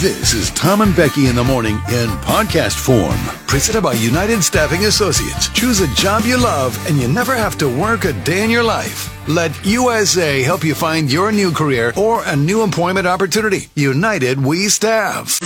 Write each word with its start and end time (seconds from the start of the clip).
This 0.00 0.34
is 0.34 0.50
Tom 0.50 0.82
and 0.82 0.94
Becky 0.94 1.26
in 1.26 1.36
the 1.36 1.42
morning 1.42 1.76
in 1.88 2.10
podcast 2.20 2.78
form. 2.78 3.16
Presented 3.46 3.80
by 3.80 3.94
United 3.94 4.42
Staffing 4.42 4.84
Associates. 4.84 5.48
Choose 5.48 5.80
a 5.80 5.88
job 5.94 6.24
you 6.26 6.36
love 6.36 6.78
and 6.86 6.98
you 6.98 7.08
never 7.08 7.34
have 7.34 7.56
to 7.56 7.66
work 7.66 8.04
a 8.04 8.12
day 8.12 8.44
in 8.44 8.50
your 8.50 8.62
life. 8.62 9.10
Let 9.26 9.64
USA 9.64 10.42
help 10.42 10.64
you 10.64 10.74
find 10.74 11.10
your 11.10 11.32
new 11.32 11.50
career 11.50 11.94
or 11.96 12.22
a 12.26 12.36
new 12.36 12.62
employment 12.62 13.06
opportunity. 13.06 13.68
United 13.74 14.44
We 14.44 14.68
Staff. 14.68 15.40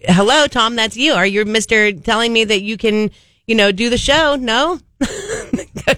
Hello, 0.00 0.46
Tom. 0.46 0.76
That's 0.76 0.96
you. 0.96 1.12
Are 1.12 1.26
you 1.26 1.44
Mister 1.44 1.92
telling 1.92 2.32
me 2.32 2.44
that 2.44 2.62
you 2.62 2.78
can, 2.78 3.10
you 3.46 3.54
know, 3.54 3.70
do 3.70 3.90
the 3.90 3.98
show? 3.98 4.36
No. 4.36 4.80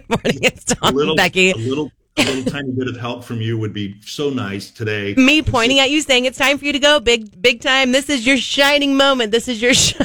Morning. 0.09 0.39
It's 0.43 0.65
Tom 0.65 0.95
a 0.95 0.97
little, 0.97 1.17
Becky. 1.17 1.51
A 1.51 1.57
little, 1.57 1.93
a 2.17 2.25
little 2.25 2.51
tiny 2.51 2.71
bit 2.71 2.89
of 2.89 2.97
help 2.97 3.25
from 3.25 3.43
you 3.43 3.59
would 3.59 3.75
be 3.75 4.01
so 4.01 4.31
nice 4.31 4.71
today. 4.71 5.15
Me 5.17 5.43
pointing 5.43 5.81
at 5.81 5.91
you, 5.91 6.01
saying 6.01 6.25
it's 6.25 6.39
time 6.39 6.57
for 6.57 6.65
you 6.65 6.73
to 6.73 6.79
go. 6.79 6.99
Big, 6.99 7.43
big 7.43 7.61
time. 7.61 7.93
This 7.93 8.09
is 8.09 8.27
your 8.27 8.39
shining 8.39 8.97
moment. 8.97 9.33
This 9.33 9.49
is 9.49 9.61
your 9.61 9.75
show. 9.75 10.03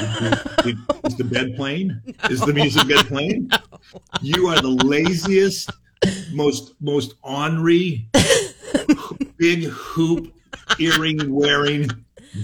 Is 0.64 1.16
the 1.16 1.24
bed 1.30 1.56
playing? 1.56 2.00
Is 2.30 2.40
the 2.40 2.52
music 2.52 2.88
bed 2.88 3.06
playing? 3.06 3.50
You 4.22 4.48
are 4.48 4.60
the 4.60 4.68
laziest, 4.68 5.70
most 6.32 6.74
most 6.80 7.14
ornery, 7.22 8.06
big 9.36 9.64
hoop 9.64 10.32
earring 10.78 11.34
wearing 11.34 11.90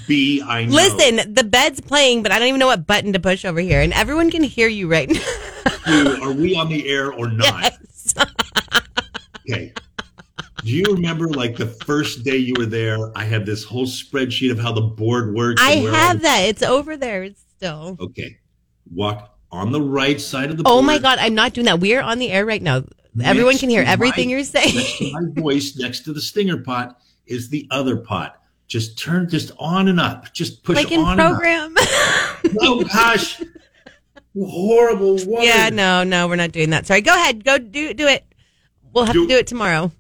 bee 0.07 0.43
I 0.43 0.67
know. 0.67 0.75
Listen, 0.75 1.33
the 1.33 1.45
bed's 1.45 1.81
playing, 1.81 2.23
but 2.23 2.33
I 2.33 2.39
don't 2.39 2.49
even 2.49 2.59
know 2.59 2.67
what 2.67 2.87
button 2.87 3.15
to 3.15 3.21
push 3.21 3.45
over 3.45 3.61
here, 3.61 3.81
and 3.81 3.93
everyone 3.95 4.31
can 4.31 4.43
hear 4.43 4.69
you 4.69 4.91
right 4.91 5.09
now. 5.09 5.21
You, 5.87 6.19
are 6.23 6.33
we 6.33 6.55
on 6.57 6.69
the 6.69 6.89
air 6.89 7.13
or 7.13 7.29
not? 7.29 7.63
Yes. 7.63 8.15
Okay. 9.49 9.73
Do 10.63 10.71
you 10.71 10.85
remember 10.93 11.27
like 11.27 11.57
the 11.57 11.67
first 11.67 12.23
day 12.23 12.37
you 12.37 12.55
were 12.57 12.67
there? 12.67 13.11
I 13.19 13.25
had 13.25 13.45
this 13.47 13.65
whole 13.65 13.87
spreadsheet 13.87 14.53
of 14.53 14.59
how 14.61 14.71
the 14.73 14.83
board 14.83 15.35
works. 15.35 15.61
I 15.61 15.73
and 15.73 15.83
where 15.85 15.93
all 15.93 15.99
have 15.99 16.19
the- 16.19 16.23
that. 16.25 16.41
It's 16.43 16.63
over 16.63 16.97
there. 16.97 17.25
It's 17.25 17.41
still. 17.57 17.97
Okay. 17.99 18.37
Walk 18.95 19.37
on 19.51 19.73
the 19.73 19.81
right 19.81 20.21
side 20.21 20.51
of 20.51 20.57
the 20.59 20.63
Oh 20.67 20.75
board. 20.77 20.85
my 20.87 20.99
god, 20.99 21.19
I'm 21.19 21.35
not 21.35 21.55
doing 21.55 21.65
that. 21.65 21.81
We're 21.81 22.01
on 22.03 22.19
the 22.21 22.31
air 22.31 22.47
right 22.47 22.63
now. 22.63 22.85
Everyone 23.25 23.53
Next 23.55 23.61
can 23.61 23.71
hear 23.71 23.83
to 23.83 23.89
everything 23.91 24.29
my- 24.29 24.33
you're 24.35 24.45
saying. 24.45 25.13
My 25.15 25.23
voice, 25.43 25.77
next 25.77 26.05
to 26.05 26.13
the 26.13 26.21
stinger 26.21 26.59
pot, 26.59 27.01
is 27.27 27.49
the 27.49 27.67
other 27.73 27.97
pot. 27.97 28.37
Just 28.69 28.99
turn 28.99 29.29
just 29.29 29.51
on 29.59 29.89
and 29.89 29.99
up. 29.99 30.33
Just 30.33 30.63
push 30.63 30.77
like 30.77 30.93
in 30.93 31.01
on 31.01 31.17
program. 31.17 31.75
and 31.77 31.79
up. 31.79 32.57
Oh 32.61 32.85
gosh. 32.85 33.43
Horrible 34.39 35.17
woman. 35.27 35.43
yeah, 35.43 35.71
no, 35.71 36.05
no, 36.05 36.29
we're 36.29 36.37
not 36.37 36.53
doing 36.53 36.71
that. 36.71 36.87
Sorry. 36.87 37.01
Go 37.01 37.13
ahead. 37.15 37.45
Go 37.45 37.59
do 37.59 37.93
do 37.95 38.07
it. 38.07 38.25
We'll 38.93 39.05
have 39.05 39.13
Do- 39.15 39.23
to 39.27 39.29
do 39.29 39.39
it 39.39 39.47
tomorrow. 39.47 39.93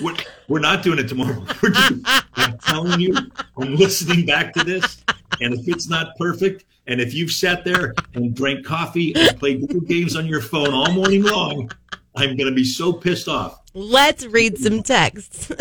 We're, 0.00 0.14
we're 0.48 0.58
not 0.60 0.82
doing 0.82 0.98
it 0.98 1.06
tomorrow. 1.08 1.44
Doing, 1.60 2.02
I'm 2.34 2.56
telling 2.58 2.98
you, 2.98 3.14
I'm 3.58 3.76
listening 3.76 4.24
back 4.24 4.54
to 4.54 4.64
this, 4.64 5.04
and 5.42 5.52
if 5.52 5.68
it's 5.68 5.86
not 5.86 6.16
perfect, 6.16 6.64
and 6.86 6.98
if 6.98 7.12
you've 7.12 7.30
sat 7.30 7.62
there 7.62 7.92
and 8.14 8.34
drank 8.34 8.64
coffee 8.64 9.14
and 9.14 9.38
played 9.38 9.60
video 9.60 9.80
games 9.80 10.16
on 10.16 10.24
your 10.26 10.40
phone 10.40 10.72
all 10.72 10.90
morning 10.92 11.24
long, 11.24 11.70
I'm 12.14 12.36
going 12.36 12.48
to 12.48 12.54
be 12.54 12.64
so 12.64 12.90
pissed 12.90 13.28
off. 13.28 13.60
Let's 13.74 14.24
read 14.24 14.56
some 14.56 14.82
texts. 14.82 15.52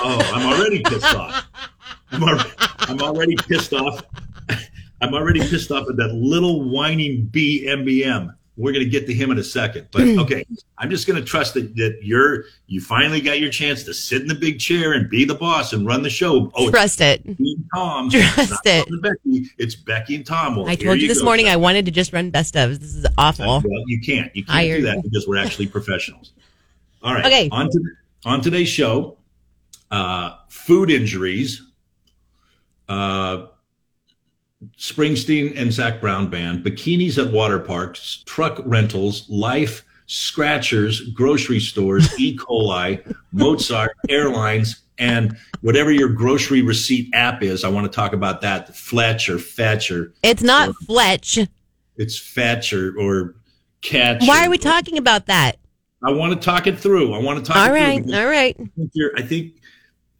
Oh, 0.00 0.30
I'm 0.32 0.46
already 0.58 0.82
pissed 0.82 1.14
off. 1.14 1.46
I'm, 2.10 2.22
al- 2.22 2.46
I'm 2.80 3.02
already 3.02 3.36
pissed 3.36 3.74
off. 3.74 4.02
I'm 5.00 5.14
already 5.14 5.40
pissed 5.40 5.70
off 5.70 5.88
at 5.88 5.96
that 5.96 6.14
little 6.14 6.68
whining 6.68 7.26
B 7.26 7.66
MBM. 7.68 8.34
We're 8.56 8.72
going 8.72 8.84
to 8.84 8.90
get 8.90 9.06
to 9.06 9.14
him 9.14 9.30
in 9.30 9.38
a 9.38 9.44
second, 9.44 9.86
but 9.92 10.02
okay. 10.02 10.44
I'm 10.78 10.90
just 10.90 11.06
going 11.06 11.16
to 11.16 11.24
trust 11.24 11.54
that, 11.54 11.76
that 11.76 12.00
you're 12.02 12.42
you 12.66 12.80
finally 12.80 13.20
got 13.20 13.38
your 13.38 13.50
chance 13.50 13.84
to 13.84 13.94
sit 13.94 14.20
in 14.20 14.26
the 14.26 14.34
big 14.34 14.58
chair 14.58 14.94
and 14.94 15.08
be 15.08 15.24
the 15.24 15.36
boss 15.36 15.72
and 15.72 15.86
run 15.86 16.02
the 16.02 16.10
show. 16.10 16.50
Oh, 16.56 16.68
Trust 16.68 17.00
it. 17.00 17.22
Tom. 17.72 18.10
Trust 18.10 18.66
it. 18.66 18.88
Tom 18.88 19.00
Becky. 19.00 19.48
It's 19.58 19.76
Becky 19.76 20.16
and 20.16 20.26
Tom. 20.26 20.56
Well, 20.56 20.68
I 20.68 20.74
told 20.74 21.00
you 21.00 21.06
this 21.06 21.20
go. 21.20 21.24
morning 21.26 21.46
I 21.46 21.54
wanted 21.54 21.84
to 21.84 21.92
just 21.92 22.12
run 22.12 22.30
best 22.30 22.56
of. 22.56 22.80
This 22.80 22.96
is 22.96 23.06
awful. 23.16 23.46
Well, 23.46 23.62
you 23.86 24.00
can't. 24.00 24.34
You 24.34 24.44
can't 24.44 24.52
Hired. 24.56 24.80
do 24.80 24.86
that 24.86 25.04
because 25.04 25.28
we're 25.28 25.38
actually 25.38 25.68
professionals. 25.68 26.32
All 27.00 27.14
right. 27.14 27.24
Okay. 27.26 27.48
On 27.52 27.70
to 27.70 27.80
on 28.24 28.40
today's 28.40 28.68
show, 28.68 29.18
uh, 29.92 30.34
food 30.48 30.90
injuries. 30.90 31.62
Uh, 32.88 33.46
Springsteen 34.76 35.56
and 35.56 35.72
Zac 35.72 36.00
Brown 36.00 36.28
band, 36.28 36.64
bikinis 36.64 37.24
at 37.24 37.32
water 37.32 37.58
parks, 37.58 38.22
truck 38.26 38.60
rentals, 38.64 39.28
life, 39.28 39.84
scratchers, 40.06 41.00
grocery 41.10 41.60
stores, 41.60 42.08
E. 42.18 42.36
coli, 42.36 43.14
Mozart, 43.32 43.92
airlines, 44.08 44.82
and 44.98 45.36
whatever 45.60 45.92
your 45.92 46.08
grocery 46.08 46.62
receipt 46.62 47.08
app 47.14 47.42
is. 47.42 47.62
I 47.64 47.68
want 47.68 47.90
to 47.90 47.94
talk 47.94 48.12
about 48.12 48.40
that. 48.40 48.74
Fletch 48.76 49.28
or 49.28 49.38
Fetch 49.38 49.90
or 49.90 50.12
It's 50.24 50.42
not 50.42 50.74
Fletch. 50.86 51.38
it's 51.96 52.18
Fetch 52.18 52.72
or, 52.72 52.98
or 52.98 53.36
Catch. 53.80 54.26
Why 54.26 54.42
or- 54.42 54.46
are 54.46 54.50
we 54.50 54.58
talking 54.58 54.98
about 54.98 55.26
that? 55.26 55.56
I 56.04 56.10
want 56.12 56.32
to 56.32 56.38
talk 56.44 56.66
it 56.68 56.78
through. 56.78 57.12
I 57.12 57.18
want 57.18 57.44
to 57.44 57.44
talk 57.52 57.56
All 57.56 57.66
it 57.66 57.70
right, 57.78 58.04
through. 58.04 58.14
all 58.16 58.26
right. 58.26 58.56
I 58.60 58.64
think, 58.86 59.12
I 59.18 59.22
think 59.22 59.52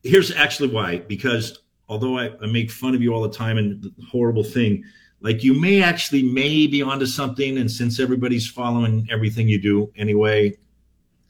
here's 0.03 0.33
actually 0.33 0.71
why. 0.71 0.99
Because 0.99 1.59
although 1.89 2.19
I, 2.19 2.31
I 2.43 2.47
make 2.47 2.71
fun 2.71 2.95
of 2.95 3.03
you 3.03 3.13
all 3.15 3.23
the 3.23 3.31
time 3.35 3.59
and 3.59 3.83
the 3.83 3.93
horrible 4.11 4.45
thing, 4.45 4.85
like 5.21 5.43
you 5.43 5.55
may 5.59 5.83
actually 5.83 6.23
may 6.23 6.67
be 6.67 6.83
onto 6.83 7.07
something. 7.07 7.59
And 7.59 7.71
since 7.71 7.99
everybody's 8.01 8.47
following 8.49 9.07
everything 9.11 9.49
you 9.49 9.61
do 9.61 9.91
anyway, 9.97 10.57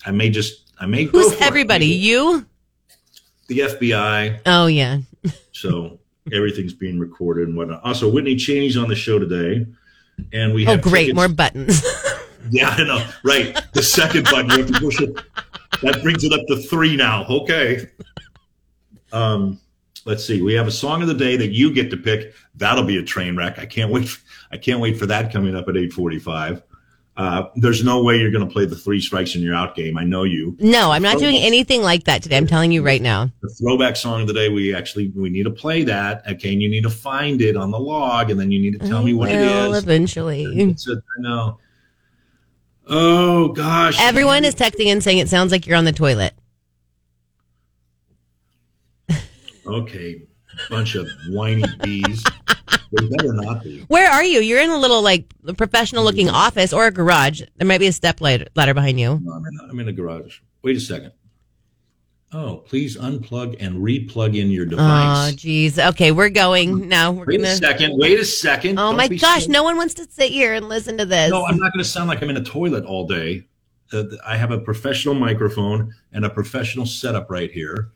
I 0.07 0.11
may 0.11 0.31
just 0.31 0.73
I 0.81 0.87
may 0.87 1.05
go 1.05 1.19
Who's 1.19 1.35
for 1.35 1.43
it. 1.43 1.47
everybody? 1.47 1.87
You? 1.87 2.47
The 3.49 3.61
FBI. 3.61 4.41
Oh 4.47 4.67
yeah. 4.67 4.99
So 5.53 5.99
everything's 6.33 6.73
being 6.73 7.01
recorded 7.01 7.49
and 7.49 7.57
whatnot. 7.57 7.83
Also, 7.83 8.09
Whitney 8.09 8.37
Cheney's 8.37 8.77
on 8.77 8.89
the 8.89 8.95
show 8.95 9.19
today, 9.19 9.67
and 10.33 10.55
we 10.55 10.65
Oh 10.69 10.71
have 10.73 10.83
great, 10.83 11.07
tickets- 11.07 11.17
more 11.17 11.29
buttons. 11.29 11.83
Yeah, 12.51 12.69
I 12.71 12.85
know. 12.85 13.05
Right. 13.25 13.61
The 13.75 13.83
second 13.83 14.25
button, 14.27 14.49
you 14.51 14.59
have 14.59 14.73
to 14.73 14.81
push 14.81 15.01
it. 15.01 15.13
That 15.83 16.01
brings 16.03 16.23
it 16.25 16.33
up 16.33 16.41
to 16.47 16.57
three 16.57 16.97
now. 16.97 17.27
Okay. 17.27 17.89
Um, 19.13 19.61
let's 20.09 20.25
see. 20.25 20.43
We 20.43 20.55
have 20.55 20.67
a 20.67 20.73
song 20.73 21.03
of 21.03 21.09
the 21.09 21.15
day 21.15 21.37
that 21.37 21.51
you 21.51 21.73
get 21.73 21.91
to 21.91 21.97
pick. 21.97 22.35
That'll 22.57 22.85
be 22.85 22.97
a 22.97 23.03
train 23.05 23.37
wreck. 23.37 23.59
I 23.59 23.67
can't 23.67 23.93
wait. 23.93 24.09
I 24.51 24.57
can't 24.57 24.81
wait 24.81 24.99
for 24.99 25.07
that 25.07 25.31
coming 25.31 25.55
up 25.55 25.69
at 25.69 25.77
eight 25.77 25.93
forty-five. 25.93 26.63
Uh, 27.17 27.49
there's 27.57 27.83
no 27.83 28.03
way 28.03 28.17
you're 28.17 28.31
going 28.31 28.47
to 28.47 28.53
play 28.53 28.65
the 28.65 28.77
three 28.77 29.01
strikes 29.01 29.35
and 29.35 29.43
you're 29.43 29.55
out 29.55 29.75
game. 29.75 29.99
I 29.99 30.05
know 30.05 30.23
you. 30.23 30.57
no, 30.61 30.93
I'm 30.93 31.03
not 31.03 31.19
doing 31.19 31.37
anything 31.37 31.83
like 31.83 32.05
that 32.05 32.23
today. 32.23 32.37
I'm 32.37 32.47
telling 32.47 32.71
you 32.71 32.81
right 32.81 33.03
now. 33.03 33.29
The 33.43 33.49
throwback 33.49 33.97
song 33.97 34.21
of 34.21 34.29
the 34.29 34.33
day. 34.33 34.49
We 34.49 34.73
actually 34.75 35.09
we 35.09 35.29
need 35.29 35.43
to 35.43 35.51
play 35.51 35.83
that. 35.85 36.23
Okay, 36.27 36.53
and 36.53 36.63
you 36.63 36.69
need 36.69 36.85
to 36.85 36.91
find 36.91 37.43
it 37.43 37.57
on 37.57 37.71
the 37.71 37.79
log, 37.79 38.31
and 38.31 38.41
then 38.41 38.51
you 38.51 38.61
need 38.61 38.81
to 38.81 38.89
tell 38.89 39.03
me 39.03 39.15
what 39.15 39.31
it 39.31 39.35
Well, 39.35 39.75
eventually. 39.75 40.45
It's 40.45 40.89
a, 40.89 40.93
I 40.93 41.21
know. 41.21 41.59
Oh 42.87 43.49
gosh. 43.49 44.01
Everyone 44.01 44.47
is 44.47 44.55
texting 44.55 44.87
and 44.87 45.03
saying 45.03 45.19
it 45.19 45.29
sounds 45.29 45.53
like 45.53 45.67
you're 45.67 45.77
on 45.77 45.85
the 45.85 45.93
toilet. 45.93 46.33
Okay, 49.69 50.23
bunch 50.71 50.95
of 50.95 51.09
whiny 51.29 51.65
bees. 51.83 52.25
They 52.93 53.07
better 53.07 53.33
not 53.35 53.63
be. 53.65 53.81
Where 53.89 54.11
are 54.11 54.25
you? 54.25 54.41
You're 54.41 54.61
in 54.61 54.71
a 54.71 54.79
little 54.79 55.03
like 55.03 55.27
professional 55.57 56.05
looking 56.05 56.31
office 56.31 56.73
or 56.73 56.87
a 56.87 56.91
garage. 56.91 57.43
There 57.57 57.67
might 57.67 57.79
be 57.79 57.87
a 57.87 57.93
step 57.93 58.21
ladder 58.21 58.47
ladder 58.57 58.73
behind 58.75 58.99
you. 58.99 59.21
No, 59.23 59.33
I'm 59.33 59.45
in, 59.45 59.59
I'm 59.71 59.81
in 59.81 59.89
a 59.89 59.93
garage. 59.93 60.41
Wait 60.63 60.77
a 60.77 60.81
second. 60.81 61.13
Oh, 62.31 62.57
please 62.67 62.97
unplug 62.97 63.57
and 63.59 63.77
replug 63.77 64.37
in 64.37 64.51
your 64.51 64.67
device. 64.67 65.33
Oh, 65.33 65.37
geez. 65.37 65.79
Okay, 65.79 66.13
we're 66.13 66.29
going 66.29 66.87
now. 66.89 67.11
We're 67.13 67.25
wait 67.25 67.41
a 67.41 67.43
gonna. 67.45 67.57
second. 67.57 67.99
Wait 67.99 68.21
a 68.21 68.25
second. 68.25 68.79
Oh 68.79 68.89
Don't 68.89 68.97
my 68.99 69.09
gosh! 69.09 69.47
so- 69.47 69.51
No 69.53 69.63
one 69.63 69.77
wants 69.79 69.95
to 69.95 70.07
sit 70.11 70.31
here 70.31 70.53
and 70.55 70.69
listen 70.69 70.99
to 70.99 71.07
this. 71.07 71.31
No, 71.31 71.45
I'm 71.47 71.57
not 71.59 71.73
going 71.73 71.83
to 71.83 71.89
sound 71.89 72.09
like 72.09 72.23
I'm 72.23 72.29
in 72.31 72.37
a 72.37 72.45
toilet 72.45 72.85
all 72.85 73.07
day. 73.07 73.45
Uh, 73.93 74.05
I 74.27 74.37
have 74.37 74.51
a 74.51 74.59
professional 74.59 75.15
microphone 75.15 75.95
and 76.13 76.27
a 76.27 76.31
professional 76.31 76.85
setup 76.85 77.31
right 77.31 77.51
here. 77.51 77.93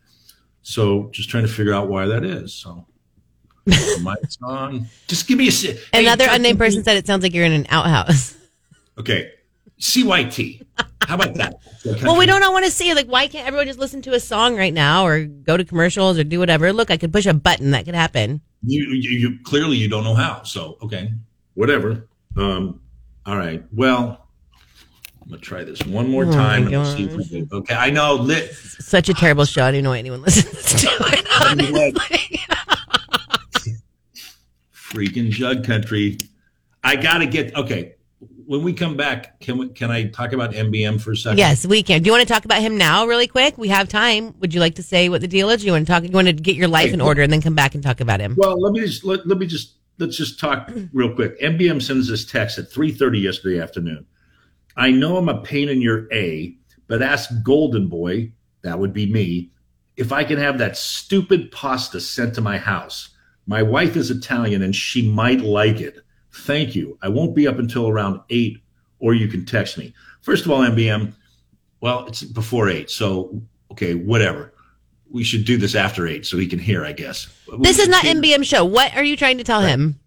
So 0.62 1.09
just 1.12 1.29
trying 1.29 1.44
to 1.47 1.53
figure 1.53 1.75
out 1.75 1.88
why 1.88 2.06
that 2.06 2.25
is. 2.25 2.55
So 2.55 2.87
mic's 3.67 4.38
on. 4.43 4.87
Just 5.09 5.26
give 5.29 5.38
me 5.38 5.49
a. 5.49 5.50
Hey, 5.50 5.79
Another 5.94 6.25
just- 6.25 6.37
unnamed 6.37 6.59
person 6.59 6.85
said 6.85 6.97
it 6.97 7.06
sounds 7.06 7.23
like 7.23 7.35
you're 7.35 7.44
in 7.44 7.53
an 7.53 7.67
outhouse. 7.70 8.37
Okay. 8.99 9.32
CYT. 9.81 10.67
How 11.00 11.14
about 11.14 11.35
that? 11.35 11.55
Well, 12.03 12.17
we 12.19 12.26
don't 12.26 12.41
want 12.53 12.64
to 12.67 12.70
see 12.70 12.93
like 12.94 13.06
why 13.06 13.26
can't 13.26 13.47
everyone 13.49 13.67
just 13.67 13.79
listen 13.79 14.03
to 14.03 14.12
a 14.12 14.20
song 14.20 14.55
right 14.56 14.73
now 14.73 15.05
or 15.06 15.25
go 15.25 15.56
to 15.56 15.64
commercials 15.64 16.19
or 16.19 16.25
do 16.25 16.38
whatever? 16.38 16.73
Look, 16.75 16.91
I 16.91 16.99
could 16.99 17.12
push 17.12 17.25
a 17.26 17.32
button 17.35 17.70
that 17.73 17.87
could 17.87 17.94
happen. 17.94 18.41
You, 18.64 18.85
you, 18.91 19.11
you 19.11 19.38
clearly 19.43 19.76
you 19.79 19.88
don't 19.88 20.05
know 20.05 20.14
how. 20.14 20.43
So 20.44 20.76
okay, 20.82 21.12
whatever. 21.55 22.06
Um, 22.37 22.81
all 23.26 23.37
right. 23.37 23.64
Well, 23.73 24.22
I'm 25.23 25.29
gonna 25.31 25.41
try 25.41 25.65
this 25.65 25.85
one 25.87 26.09
more 26.09 26.25
Oh, 26.27 26.33
time. 26.33 26.65
my 26.65 26.73
and 26.73 26.87
see 26.87 27.05
if 27.05 27.13
I 27.13 27.41
gosh. 27.41 27.53
okay, 27.53 27.75
I 27.75 27.91
know. 27.91 28.15
Lit. 28.15 28.53
Such 28.55 29.09
a 29.09 29.15
terrible 29.15 29.45
show. 29.45 29.65
I 29.65 29.71
don't 29.71 29.83
know 29.83 29.91
why 29.91 29.99
anyone 29.99 30.23
listens 30.23 30.83
to 30.83 30.89
it. 30.91 31.97
Freaking 34.75 35.31
Jug 35.31 35.65
Country. 35.65 36.19
I 36.85 36.97
gotta 36.97 37.27
get 37.27 37.55
okay. 37.57 37.95
when 38.47 38.63
we 38.63 38.73
come 38.73 38.97
back, 38.97 39.41
can 39.41 39.57
we, 39.57 39.69
can 39.69 39.91
I 39.91 40.09
talk 40.09 40.33
about 40.33 40.53
MBM 40.53 41.01
for 41.01 41.13
a 41.13 41.17
second? 41.17 41.39
Yes, 41.39 41.65
we 41.67 41.83
can. 41.83 42.03
Do 42.03 42.09
you 42.09 42.13
want 42.13 42.27
to 42.27 42.33
talk 42.33 42.45
about 42.45 42.61
him 42.61 42.77
now, 42.77 43.07
really 43.07 43.27
quick? 43.29 43.57
We 43.57 43.69
have 43.69 43.89
time. 43.89 44.35
Would 44.41 44.53
you 44.53 44.61
like 44.61 44.75
to 44.75 44.83
say 44.83 45.09
what 45.09 45.21
the 45.21 45.29
deal 45.29 45.49
is? 45.51 45.61
Do 45.61 45.67
you 45.67 45.73
want 45.73 45.87
to 45.87 45.93
talk? 45.93 46.03
You 46.03 46.11
want 46.11 46.27
to 46.27 46.33
get 46.33 46.57
your 46.57 46.69
life 46.69 46.93
in 46.93 47.01
order 47.01 47.23
and 47.23 47.33
then 47.33 47.41
come 47.41 47.55
back 47.55 47.75
and 47.75 47.83
talk 47.83 48.01
about 48.01 48.21
him? 48.21 48.35
Well, 48.37 48.61
let 48.61 48.73
me 48.73 48.81
just 48.81 49.05
let, 49.05 49.27
let 49.27 49.39
me 49.39 49.47
just 49.47 49.75
let's 49.99 50.17
just 50.17 50.41
talk 50.41 50.71
real 50.93 51.15
quick. 51.15 51.41
MBM 51.41 51.81
sends 51.81 52.09
this 52.09 52.25
text 52.25 52.59
at 52.59 52.69
3:30 52.71 53.23
yesterday 53.23 53.61
afternoon. 53.61 54.05
I 54.77 54.91
know 54.91 55.17
I'm 55.17 55.29
a 55.29 55.43
pain 55.43 55.69
in 55.69 55.81
your 55.81 56.13
A, 56.13 56.57
but 56.87 57.03
ask 57.03 57.31
Golden 57.43 57.89
Boy, 57.89 58.33
that 58.63 58.79
would 58.79 58.93
be 58.93 59.11
me, 59.11 59.51
if 59.97 60.13
I 60.13 60.25
can 60.25 60.39
have 60.39 60.59
that 60.59 60.77
stupid 60.77 61.51
pasta 61.53 62.01
sent 62.01 62.35
to 62.35 62.41
my 62.41 62.59
house. 62.59 63.11
My 63.47 63.63
wife 63.63 63.97
is 63.97 64.11
Italian 64.11 64.63
and 64.63 64.75
she 64.75 65.09
might 65.09 65.41
like 65.41 65.81
it. 65.81 65.99
Thank 66.33 66.75
you. 66.75 66.99
I 67.03 67.09
won't 67.09 67.35
be 67.35 67.47
up 67.47 67.59
until 67.59 67.89
around 67.89 68.21
8 68.31 68.59
or 69.01 69.15
you 69.15 69.29
can 69.29 69.45
text 69.45 69.77
me. 69.77 69.95
First 70.23 70.45
of 70.45 70.51
all, 70.51 70.61
MBM, 70.61 71.13
well, 71.81 72.07
it's 72.07 72.23
before 72.23 72.69
8, 72.69 72.89
so 72.89 73.43
okay, 73.71 73.95
whatever. 73.95 74.55
We 75.11 75.25
should 75.25 75.45
do 75.45 75.59
this 75.59 75.75
after 75.75 76.07
8 76.07 76.25
so 76.25 76.39
he 76.39 76.47
can 76.47 76.59
hear, 76.59 76.85
I 76.85 76.93
guess. 76.93 77.29
We 77.51 77.59
This 77.59 77.79
is 77.79 77.89
not 77.89 78.05
MBM 78.05 78.45
show. 78.45 78.65
What 78.65 78.95
are 78.97 79.05
you 79.05 79.17
trying 79.17 79.39
to 79.39 79.45
tell 79.45 79.61
him? 79.61 79.99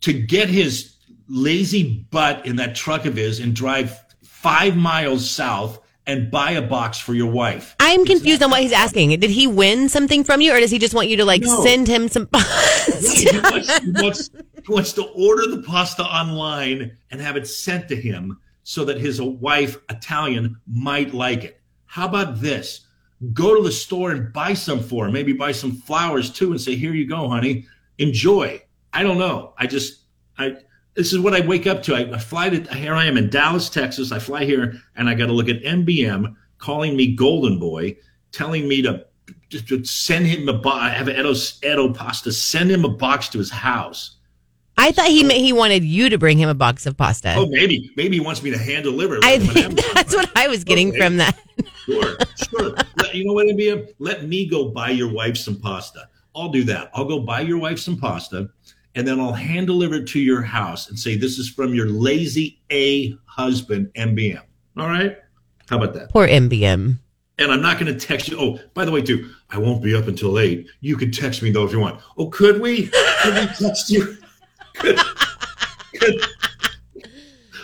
to 0.00 0.12
get 0.12 0.48
his 0.48 0.96
lazy 1.30 2.06
butt 2.10 2.44
in 2.44 2.56
that 2.56 2.74
truck 2.74 3.06
of 3.06 3.16
his 3.16 3.40
and 3.40 3.54
drive 3.54 3.98
five 4.22 4.76
miles 4.76 5.28
south 5.30 5.80
and 6.06 6.30
buy 6.30 6.52
a 6.52 6.62
box 6.62 6.98
for 6.98 7.14
your 7.14 7.30
wife. 7.30 7.76
I'm 7.78 8.04
confused 8.04 8.42
on 8.42 8.50
what 8.50 8.62
he's 8.62 8.72
asking. 8.72 9.10
Did 9.20 9.30
he 9.30 9.46
win 9.46 9.88
something 9.88 10.24
from 10.24 10.40
you, 10.40 10.52
or 10.52 10.58
does 10.58 10.70
he 10.70 10.78
just 10.78 10.94
want 10.94 11.08
you 11.08 11.16
to 11.18 11.24
like 11.24 11.42
No. 11.42 11.62
send 11.62 11.86
him 11.86 12.08
some? 12.08 12.28
he, 12.34 13.28
wants, 13.32 13.78
he, 13.78 13.90
wants, 13.92 14.30
he 14.66 14.72
wants 14.72 14.92
to 14.94 15.04
order 15.14 15.46
the 15.46 15.62
pasta 15.62 16.02
online 16.02 16.96
and 17.10 17.20
have 17.20 17.36
it 17.36 17.46
sent 17.46 17.88
to 17.88 17.96
him 17.96 18.38
so 18.64 18.84
that 18.86 18.98
his 18.98 19.20
wife, 19.22 19.78
Italian, 19.88 20.56
might 20.66 21.14
like 21.14 21.44
it. 21.44 21.60
How 21.86 22.06
about 22.06 22.40
this? 22.40 22.86
Go 23.32 23.54
to 23.54 23.62
the 23.62 23.72
store 23.72 24.10
and 24.10 24.32
buy 24.32 24.54
some 24.54 24.80
for 24.80 25.06
him. 25.06 25.12
Maybe 25.12 25.32
buy 25.32 25.52
some 25.52 25.72
flowers 25.72 26.30
too 26.30 26.50
and 26.50 26.60
say, 26.60 26.74
here 26.74 26.94
you 26.94 27.06
go, 27.06 27.28
honey. 27.28 27.66
Enjoy. 27.98 28.62
I 28.92 29.02
don't 29.02 29.18
know. 29.18 29.54
I 29.58 29.66
just, 29.66 30.00
I, 30.38 30.56
this 31.00 31.14
is 31.14 31.18
what 31.18 31.32
I 31.32 31.40
wake 31.40 31.66
up 31.66 31.82
to. 31.84 31.94
I, 31.94 32.00
I 32.14 32.18
fly 32.18 32.50
to, 32.50 32.74
here 32.74 32.94
I 32.94 33.06
am 33.06 33.16
in 33.16 33.30
Dallas, 33.30 33.70
Texas. 33.70 34.12
I 34.12 34.18
fly 34.18 34.44
here 34.44 34.74
and 34.96 35.08
I 35.08 35.14
got 35.14 35.26
to 35.28 35.32
look 35.32 35.48
at 35.48 35.62
MBM 35.62 36.36
calling 36.58 36.94
me 36.94 37.14
Golden 37.16 37.58
Boy, 37.58 37.96
telling 38.32 38.68
me 38.68 38.82
to, 38.82 39.06
send 39.82 40.26
him 40.26 40.46
a 40.50 40.52
box. 40.52 40.82
I 40.82 40.88
have 40.90 41.08
Edo, 41.08 41.32
Edo 41.64 41.94
pasta. 41.94 42.30
Send 42.32 42.70
him 42.70 42.84
a 42.84 42.90
box 42.90 43.30
to 43.30 43.38
his 43.38 43.50
house. 43.50 44.16
I 44.76 44.92
thought 44.92 45.06
he 45.06 45.26
he 45.32 45.54
wanted 45.54 45.84
you 45.84 46.10
to 46.10 46.18
bring 46.18 46.36
him 46.36 46.50
a 46.50 46.54
box 46.54 46.84
of 46.84 46.98
pasta. 46.98 47.34
Oh, 47.34 47.46
maybe, 47.46 47.90
maybe 47.96 48.16
he 48.16 48.20
wants 48.20 48.42
me 48.42 48.50
to 48.50 48.58
hand 48.58 48.84
deliver. 48.84 49.16
it 49.16 49.24
I 49.24 49.38
think 49.38 49.80
that's 49.94 50.14
what 50.14 50.30
I 50.36 50.48
was 50.48 50.64
getting 50.64 50.90
Okay. 50.90 50.98
from 50.98 51.16
that. 51.16 51.38
Sure, 51.86 52.16
sure. 52.50 52.74
Let, 52.96 53.14
you 53.14 53.24
know 53.24 53.32
what, 53.32 53.46
MBM? 53.46 53.88
Let 53.98 54.26
me 54.28 54.46
go 54.46 54.68
buy 54.68 54.90
your 54.90 55.10
wife 55.12 55.38
some 55.38 55.56
pasta. 55.60 56.08
I'll 56.36 56.50
do 56.50 56.62
that. 56.64 56.90
I'll 56.94 57.06
go 57.06 57.20
buy 57.20 57.40
your 57.40 57.58
wife 57.58 57.78
some 57.78 57.96
pasta, 57.96 58.50
and 58.94 59.06
then 59.06 59.20
I'll 59.20 59.32
hand 59.32 59.66
deliver 59.68 59.96
it 59.96 60.08
to 60.08 60.20
your 60.20 60.42
house 60.42 60.88
and 60.88 60.98
say 60.98 61.16
this 61.16 61.38
is 61.38 61.48
from 61.48 61.74
your 61.74 61.88
lazy 61.88 62.60
A 62.72 63.14
husband, 63.26 63.90
MBM. 63.96 64.42
All 64.76 64.86
right? 64.88 65.16
How 65.68 65.76
about 65.76 65.94
that? 65.94 66.10
Poor 66.10 66.26
MBM. 66.26 66.98
And 67.38 67.50
I'm 67.52 67.62
not 67.62 67.78
going 67.78 67.92
to 67.96 67.98
text 68.06 68.28
you. 68.28 68.38
Oh, 68.38 68.58
by 68.74 68.84
the 68.84 68.90
way, 68.92 69.00
too, 69.00 69.30
I 69.48 69.58
won't 69.58 69.82
be 69.82 69.94
up 69.94 70.08
until 70.08 70.38
eight. 70.38 70.66
You 70.80 70.96
can 70.96 71.10
text 71.10 71.42
me 71.42 71.50
though 71.50 71.64
if 71.64 71.72
you 71.72 71.80
want. 71.80 72.00
Oh, 72.18 72.26
could 72.26 72.60
we? 72.60 72.88
Could 73.22 73.34
we 73.34 73.46
text 73.66 73.90
you? 73.90 74.16
Could, 74.74 74.98
could. 75.98 76.20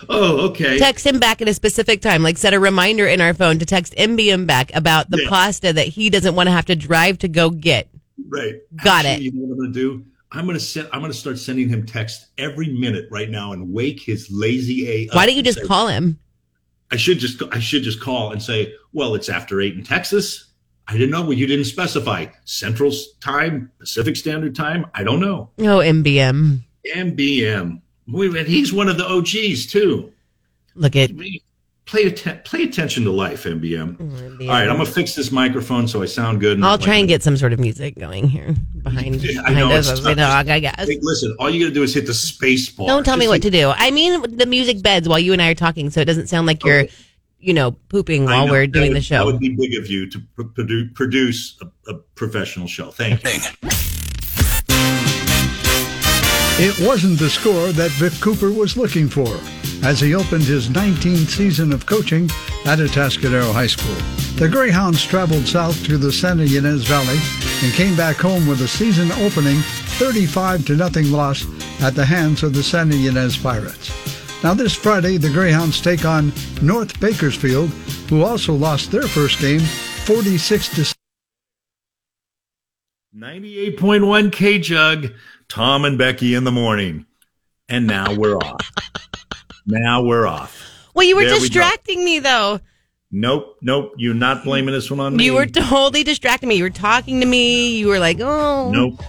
Oh, 0.09 0.49
okay. 0.51 0.79
Text 0.79 1.05
him 1.07 1.19
back 1.19 1.43
at 1.43 1.49
a 1.49 1.55
specific 1.55 2.01
time. 2.01 2.23
Like 2.23 2.39
set 2.39 2.55
a 2.55 2.61
reminder 2.61 3.07
in 3.07 3.21
our 3.21 3.35
phone 3.35 3.59
to 3.59 3.67
text 3.67 3.95
MBM 3.97 4.47
back 4.47 4.75
about 4.75 5.11
the 5.11 5.23
Yeah. 5.23 5.29
pasta 5.29 5.73
that 5.73 5.89
he 5.89 6.11
doesn't 6.11 6.35
want 6.35 6.47
to 6.47 6.53
have 6.53 6.67
to 6.67 6.77
drive 6.77 7.19
to 7.19 7.29
go 7.29 7.51
get. 7.51 7.89
Right. 8.29 8.55
Got 8.85 9.05
Actually, 9.05 9.27
it. 9.27 9.33
You 9.35 9.41
know 9.41 9.47
what 9.47 9.53
I'm 9.53 9.59
going 9.59 9.73
to 9.73 9.79
do? 9.79 10.05
I'm 10.33 10.45
going 10.45 10.57
to 10.59 10.65
send. 10.65 10.89
I'm 10.93 11.01
going 11.01 11.13
to 11.13 11.17
start 11.19 11.39
sending 11.39 11.69
him 11.69 11.87
text 11.87 12.27
every 12.39 12.69
minute 12.69 13.07
right 13.11 13.31
now 13.31 13.53
and 13.53 13.73
wake 13.73 14.01
his 14.01 14.29
lazy 14.31 14.89
a. 14.89 15.09
Why 15.15 15.27
don't 15.27 15.37
you 15.37 15.43
just 15.43 15.61
say- 15.61 15.67
call 15.67 15.89
him? 15.89 16.19
I 16.91 16.97
should 16.97 17.19
just. 17.19 17.43
I 17.53 17.59
should 17.59 17.83
just 17.83 18.01
call 18.01 18.33
and 18.33 18.43
say, 18.43 18.73
"Well, 18.93 19.15
it's 19.15 19.29
after 19.29 19.61
eight 19.61 19.75
in 19.75 19.85
Texas." 19.85 20.53
I 20.89 20.93
didn't 20.93 21.11
know. 21.11 21.23
Well, 21.23 21.33
you 21.33 21.47
didn't 21.49 21.65
specify 21.65 22.27
Central 22.45 22.93
Time, 23.21 23.73
Pacific 23.81 24.15
Standard 24.17 24.55
Time. 24.55 24.87
I 24.95 25.03
don't 25.03 25.19
know. 25.19 25.51
Oh, 25.59 25.79
MBM. 25.79 26.61
MBM. 26.95 27.81
Wait, 28.07 28.37
and 28.37 28.47
he's 28.47 28.73
one 28.73 28.89
of 28.89 28.97
the 28.97 29.05
OGs 29.05 29.67
too. 29.67 30.13
Look 30.77 30.95
at 30.95 31.11
Play 31.87 32.07
atten- 32.07 32.41
play 32.45 32.65
attention 32.65 33.05
to 33.05 33.13
life, 33.13 33.45
MBM. 33.45 33.97
MBM. 33.97 34.37
Oh, 34.41 34.45
all 34.47 34.49
right, 34.49 34.69
I'm 34.69 34.77
gonna 34.79 34.87
fix 34.87 35.15
this 35.15 35.31
microphone 35.31 35.87
so 35.87 36.03
I 36.03 36.07
sound 36.07 36.41
good. 36.41 36.61
I'll 36.61 36.77
try 36.79 36.97
and 36.97 37.07
get 37.07 37.23
some 37.23 37.37
sort 37.37 37.53
of 37.53 37.61
music 37.61 37.97
going 37.97 38.29
here 38.29 38.57
behind, 38.83 39.23
Yeah, 39.23 39.41
I 39.43 39.51
behind 39.51 39.57
know, 39.57 39.71
us 39.71 39.89
it's 39.89 40.01
as 40.01 40.05
tough. 40.05 40.17
talk, 40.17 40.49
I 40.49 40.59
guess. 40.59 40.75
Hey, 40.89 40.99
listen, 41.01 41.37
all 41.39 41.49
you 41.49 41.61
gotta 41.65 41.73
do 41.73 41.85
is 41.85 41.95
hit 41.95 42.07
the 42.07 42.13
space 42.15 42.69
bar. 42.71 42.89
Don't 42.89 43.05
tell 43.05 43.17
me 43.17 43.29
what 43.29 43.35
hit- 43.45 43.53
to 43.53 43.59
do. 43.59 43.73
I 43.73 43.93
mean 43.93 44.37
the 44.37 44.47
music 44.47 44.83
beds 44.83 45.09
while 45.09 45.21
you 45.21 45.33
and 45.33 45.41
I 45.41 45.49
are 45.51 45.55
talking, 45.55 45.91
so 45.91 46.01
it 46.01 46.07
doesn't 46.07 46.27
sound 46.27 46.49
like 46.49 46.65
you're, 46.65 46.81
Okay. 46.81 46.93
you 47.39 47.55
know, 47.55 47.71
pooping 47.89 48.25
while 48.25 48.47
know, 48.47 48.53
we're 48.53 48.67
doing 48.67 48.89
would- 48.89 48.97
the 48.97 49.01
show. 49.01 49.19
That 49.19 49.27
would 49.27 49.39
be 49.39 49.51
big 49.51 49.75
of 49.75 49.89
you 49.89 50.11
to 50.11 50.19
pr- 50.35 50.43
produ- 50.43 50.93
produce 50.93 51.57
a, 51.63 51.93
a 51.93 51.95
professional 52.17 52.67
show. 52.67 52.91
Thank 52.91 53.23
you. 53.23 53.31
It 56.59 56.81
wasn't 56.81 57.21
the 57.21 57.31
score 57.31 57.69
that 57.73 57.93
Vic 57.93 58.15
Cooper 58.21 58.51
was 58.51 58.77
looking 58.77 59.09
for 59.09 59.29
as 59.83 60.01
he 60.01 60.15
opened 60.15 60.45
his 60.45 60.69
19th 60.69 61.29
season 61.29 61.73
of 61.73 61.87
coaching 61.87 62.25
at 62.65 62.79
Atascadero 62.79 63.53
High 63.53 63.67
School. 63.67 63.95
The 64.37 64.49
Greyhounds 64.49 65.05
traveled 65.05 65.47
south 65.47 65.85
to 65.87 65.97
the 65.99 66.13
Santa 66.13 66.45
Ynez 66.45 66.85
Valley 66.85 67.19
and 67.63 67.73
came 67.75 67.97
back 67.97 68.17
home 68.17 68.47
with 68.47 68.61
a 68.61 68.69
season 68.69 69.11
opening 69.13 69.61
35 69.99 70.67
to 70.67 70.77
nothing 70.77 71.11
loss 71.11 71.45
at 71.81 71.95
the 71.95 72.05
hands 72.05 72.43
of 72.43 72.53
the 72.53 72.63
Santa 72.63 72.97
Ynez 72.97 73.37
Pirates. 73.43 73.91
Now 74.43 74.55
this 74.55 74.75
Friday, 74.75 75.17
the 75.17 75.31
Greyhounds 75.31 75.81
take 75.81 76.05
on 76.05 76.33
North 76.61 77.01
Bakersfield, 77.01 77.71
who 78.11 78.23
also 78.23 78.55
lost 78.55 78.93
their 78.93 79.09
first 79.09 79.41
game 79.41 79.61
46 79.61 80.69
to 80.77 80.95
98.1 83.17 84.31
K 84.31 84.59
Jug, 84.59 85.13
Tom 85.49 85.87
and 85.87 85.97
Becky 85.97 86.35
in 86.35 86.45
the 86.45 86.53
morning. 86.53 87.07
And 87.69 87.87
now 87.87 88.15
we're 88.15 88.37
off. 88.37 88.71
now 89.67 90.03
we're 90.03 90.27
off. 90.27 90.63
well, 90.95 91.07
you 91.07 91.17
were 91.17 91.25
There 91.25 91.35
we 91.35 91.41
distracting 91.41 92.05
me 92.05 92.19
though. 92.21 92.61
Nope, 93.13 93.57
nope. 93.63 93.93
You're 93.97 94.15
not 94.15 94.43
blaming 94.45 94.75
this 94.75 94.91
one 94.91 94.99
on 95.01 95.17
me. 95.17 95.25
You 95.25 95.35
were 95.35 95.47
totally 95.47 96.03
distracting 96.05 96.49
me. 96.49 96.57
You 96.57 96.65
were 96.65 96.71
talking 96.71 97.21
to 97.21 97.27
me. 97.27 97.77
You 97.79 97.87
were 97.89 97.99
like, 98.01 98.19
"Oh, 98.21 98.71
Nope. 98.73 99.01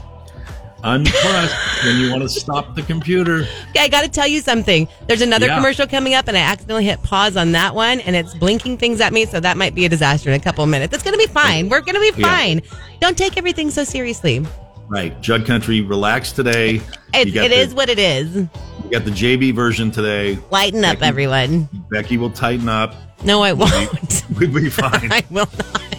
Unpressed 0.84 1.84
when 1.86 1.98
you 2.00 2.12
want 2.12 2.22
to 2.22 2.30
stop 2.30 2.76
the 2.76 2.84
computer. 2.84 3.48
Okay, 3.72 3.80
I 3.80 3.88
got 3.88 4.04
to 4.04 4.08
tell 4.10 4.28
you 4.28 4.42
something. 4.42 4.88
There's 5.08 5.22
another 5.22 5.48
Yeah. 5.48 5.56
commercial 5.56 5.88
coming 5.88 6.14
up, 6.14 6.28
and 6.28 6.38
I 6.38 6.42
accidentally 6.42 6.86
hit 6.86 7.02
pause 7.02 7.36
on 7.36 7.52
that 7.54 7.74
one, 7.74 8.00
and 8.02 8.16
it's 8.16 8.36
blinking 8.36 8.78
things 8.78 9.02
at 9.02 9.12
me, 9.12 9.26
so 9.26 9.40
that 9.40 9.58
might 9.58 9.74
be 9.74 9.86
a 9.86 9.90
disaster 9.90 10.30
in 10.30 10.40
a 10.40 10.44
couple 10.44 10.64
of 10.64 10.70
minutes. 10.70 10.94
It's 10.94 11.04
going 11.04 11.18
to 11.20 11.28
be 11.28 11.32
fine. 11.34 11.68
We're 11.68 11.82
going 11.82 11.96
to 11.96 12.00
be 12.14 12.22
Yeah. 12.22 12.28
fine. 12.28 12.62
Don't 13.02 13.18
take 13.18 13.38
everything 13.38 13.72
so 13.72 13.84
seriously. 13.84 14.46
Right. 14.88 15.20
Jug 15.22 15.46
Country, 15.46 15.82
relax 15.82 16.32
today. 16.32 16.76
It's, 17.14 17.32
it 17.32 17.34
the- 17.34 17.54
is 17.54 17.74
what 17.74 17.90
it 17.90 18.00
is. 18.00 18.36
You 18.36 18.92
got 18.92 19.04
the 19.06 19.12
JB 19.12 19.54
version 19.54 19.92
today. 19.92 20.40
Lighten 20.50 20.86
up, 20.86 21.02
everyone. 21.02 21.68
Becky 21.92 22.18
will 22.18 22.30
tighten 22.30 22.70
up. 22.70 22.96
No, 23.24 23.42
I 23.44 23.54
won't. 23.54 24.24
We'll 24.38 24.54
be 24.54 24.70
fine. 24.70 24.92
I 25.12 25.24
will 25.30 25.48
not. 25.58 25.96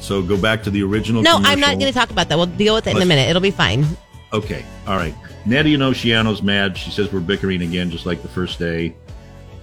So 0.00 0.22
go 0.22 0.36
back 0.36 0.62
to 0.64 0.70
the 0.70 0.82
original. 0.82 1.22
No, 1.22 1.36
I'm 1.42 1.60
not 1.60 1.78
going 1.78 1.92
to 1.92 1.98
talk 1.98 2.10
about 2.10 2.28
that. 2.28 2.36
We'll 2.36 2.46
deal 2.46 2.74
with 2.74 2.86
it 2.86 2.96
in 2.96 3.02
a 3.02 3.06
minute. 3.06 3.28
It'll 3.28 3.42
be 3.42 3.50
fine. 3.50 3.84
Okay. 4.32 4.64
All 4.86 4.96
right. 4.96 5.14
Nettie 5.46 5.74
and 5.74 5.82
Oceano's 5.82 6.42
mad. 6.42 6.76
She 6.78 6.90
says 6.90 7.12
we're 7.12 7.20
bickering 7.20 7.62
again, 7.62 7.90
just 7.90 8.06
like 8.06 8.22
the 8.22 8.28
first 8.28 8.58
day. 8.58 8.94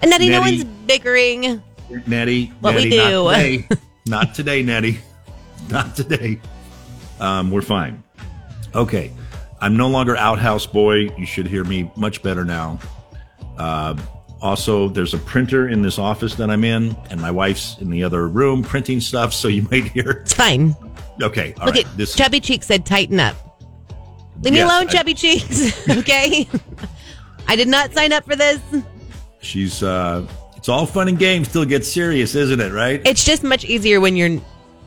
And 0.02 0.12
Nettie, 0.12 0.30
no 0.30 0.42
one's 0.42 0.64
bickering. 0.64 1.62
Nettie, 2.08 2.48
What 2.62 2.76
we 2.76 2.90
do. 2.90 2.98
Not 3.26 3.34
today. 3.34 3.68
not 4.08 4.34
today, 4.36 4.64
Nettie. 4.64 5.00
Not 5.70 5.96
today. 5.96 6.40
Um, 7.20 7.52
we're 7.52 7.62
fine. 7.62 8.04
Okay. 8.76 9.12
I'm 9.60 9.78
no 9.78 9.88
longer 9.90 10.16
outhouse 10.18 10.66
boy. 10.66 11.10
You 11.18 11.26
should 11.26 11.48
hear 11.48 11.64
me 11.64 11.92
much 11.96 12.24
better 12.24 12.44
now. 12.44 12.80
Uh, 13.58 13.96
also, 14.42 14.88
there's 14.90 15.14
a 15.14 15.20
printer 15.20 15.68
in 15.70 15.84
this 15.84 16.00
office 16.00 16.34
that 16.36 16.50
I'm 16.50 16.64
in, 16.64 16.96
and 17.12 17.22
my 17.22 17.30
wife's 17.30 17.78
in 17.80 17.92
the 17.92 18.04
other 18.04 18.28
room 18.28 18.64
printing 18.64 19.00
stuff, 19.00 19.34
so 19.34 19.48
you 19.48 19.62
might 19.72 19.84
hear. 19.86 20.10
It's 20.24 20.34
fine. 20.34 20.76
Okay. 21.22 21.54
all 21.60 21.68
Look 21.68 21.76
right. 21.76 21.86
at 21.86 21.98
This 21.98 22.16
Chubby 22.16 22.40
Cheeks 22.40 22.66
said 22.66 22.86
tighten 22.86 23.20
up. 23.20 23.36
Leave 24.42 24.54
me 24.56 24.62
alone, 24.62 24.88
I- 24.88 24.92
Chubby 24.92 25.14
Cheeks. 25.14 25.88
okay? 25.90 26.48
I 27.48 27.56
did 27.56 27.68
not 27.68 27.94
sign 27.94 28.12
up 28.14 28.26
for 28.26 28.36
this. 28.36 28.60
she's 29.42 29.84
uh 29.84 30.26
it's 30.56 30.70
all 30.70 30.86
fun 30.86 31.08
and 31.08 31.18
games 31.20 31.52
till 31.52 31.64
it 31.64 31.70
gets 31.70 31.88
serious, 31.92 32.34
isn't 32.36 32.60
it, 32.62 32.72
right? 32.72 33.02
It's 33.06 33.24
just 33.26 33.44
much 33.44 33.66
easier 33.66 34.00
when 34.00 34.16
you're 34.16 34.38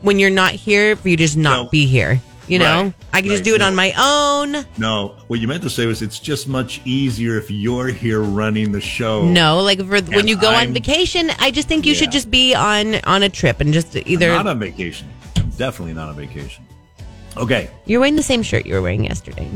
when 0.01 0.19
you're 0.19 0.29
not 0.29 0.51
here 0.51 0.95
for 0.97 1.07
you 1.09 1.15
to 1.17 1.23
just 1.23 1.37
not 1.37 1.63
No. 1.65 1.69
be 1.69 1.85
here. 1.85 2.19
You 2.47 2.59
know, 2.59 2.83
Right, 2.83 2.93
I 3.11 3.21
can 3.21 3.31
just 3.31 3.43
do 3.43 3.55
it 3.55 3.59
no. 3.59 3.65
on 3.67 3.75
my 3.75 3.91
own. 3.97 4.65
No, 4.77 5.15
what 5.27 5.39
you 5.39 5.47
meant 5.47 5.63
to 5.63 5.69
say 5.69 5.85
was 5.87 6.01
it's 6.03 6.19
just 6.19 6.47
much 6.47 6.79
easier 6.85 7.37
if 7.37 7.49
you're 7.49 7.87
here 7.87 8.21
running 8.21 8.71
the 8.71 8.81
show. 8.81 9.25
No, 9.27 9.61
like 9.61 9.79
for, 9.79 9.99
when 10.01 10.27
you 10.27 10.37
go 10.37 10.49
on 10.49 10.53
I'm- 10.55 10.73
vacation, 10.73 11.31
I 11.39 11.49
just 11.49 11.67
think 11.67 11.85
you 11.87 11.95
should 11.95 12.11
just 12.11 12.29
be 12.29 12.53
on 12.53 12.95
on 13.05 13.23
a 13.23 13.29
trip 13.29 13.61
and 13.61 13.73
just 13.73 13.95
either 13.95 14.29
not 14.29 14.45
on 14.47 14.59
vacation. 14.59 15.07
I'm 15.37 15.49
definitely 15.51 15.93
not 15.95 16.09
on 16.09 16.15
vacation. 16.15 16.63
Okay, 17.37 17.69
you're 17.85 17.99
wearing 17.99 18.15
the 18.15 18.23
same 18.23 18.43
shirt 18.43 18.65
you 18.65 18.75
were 18.75 18.81
wearing 18.81 19.03
yesterday. 19.03 19.49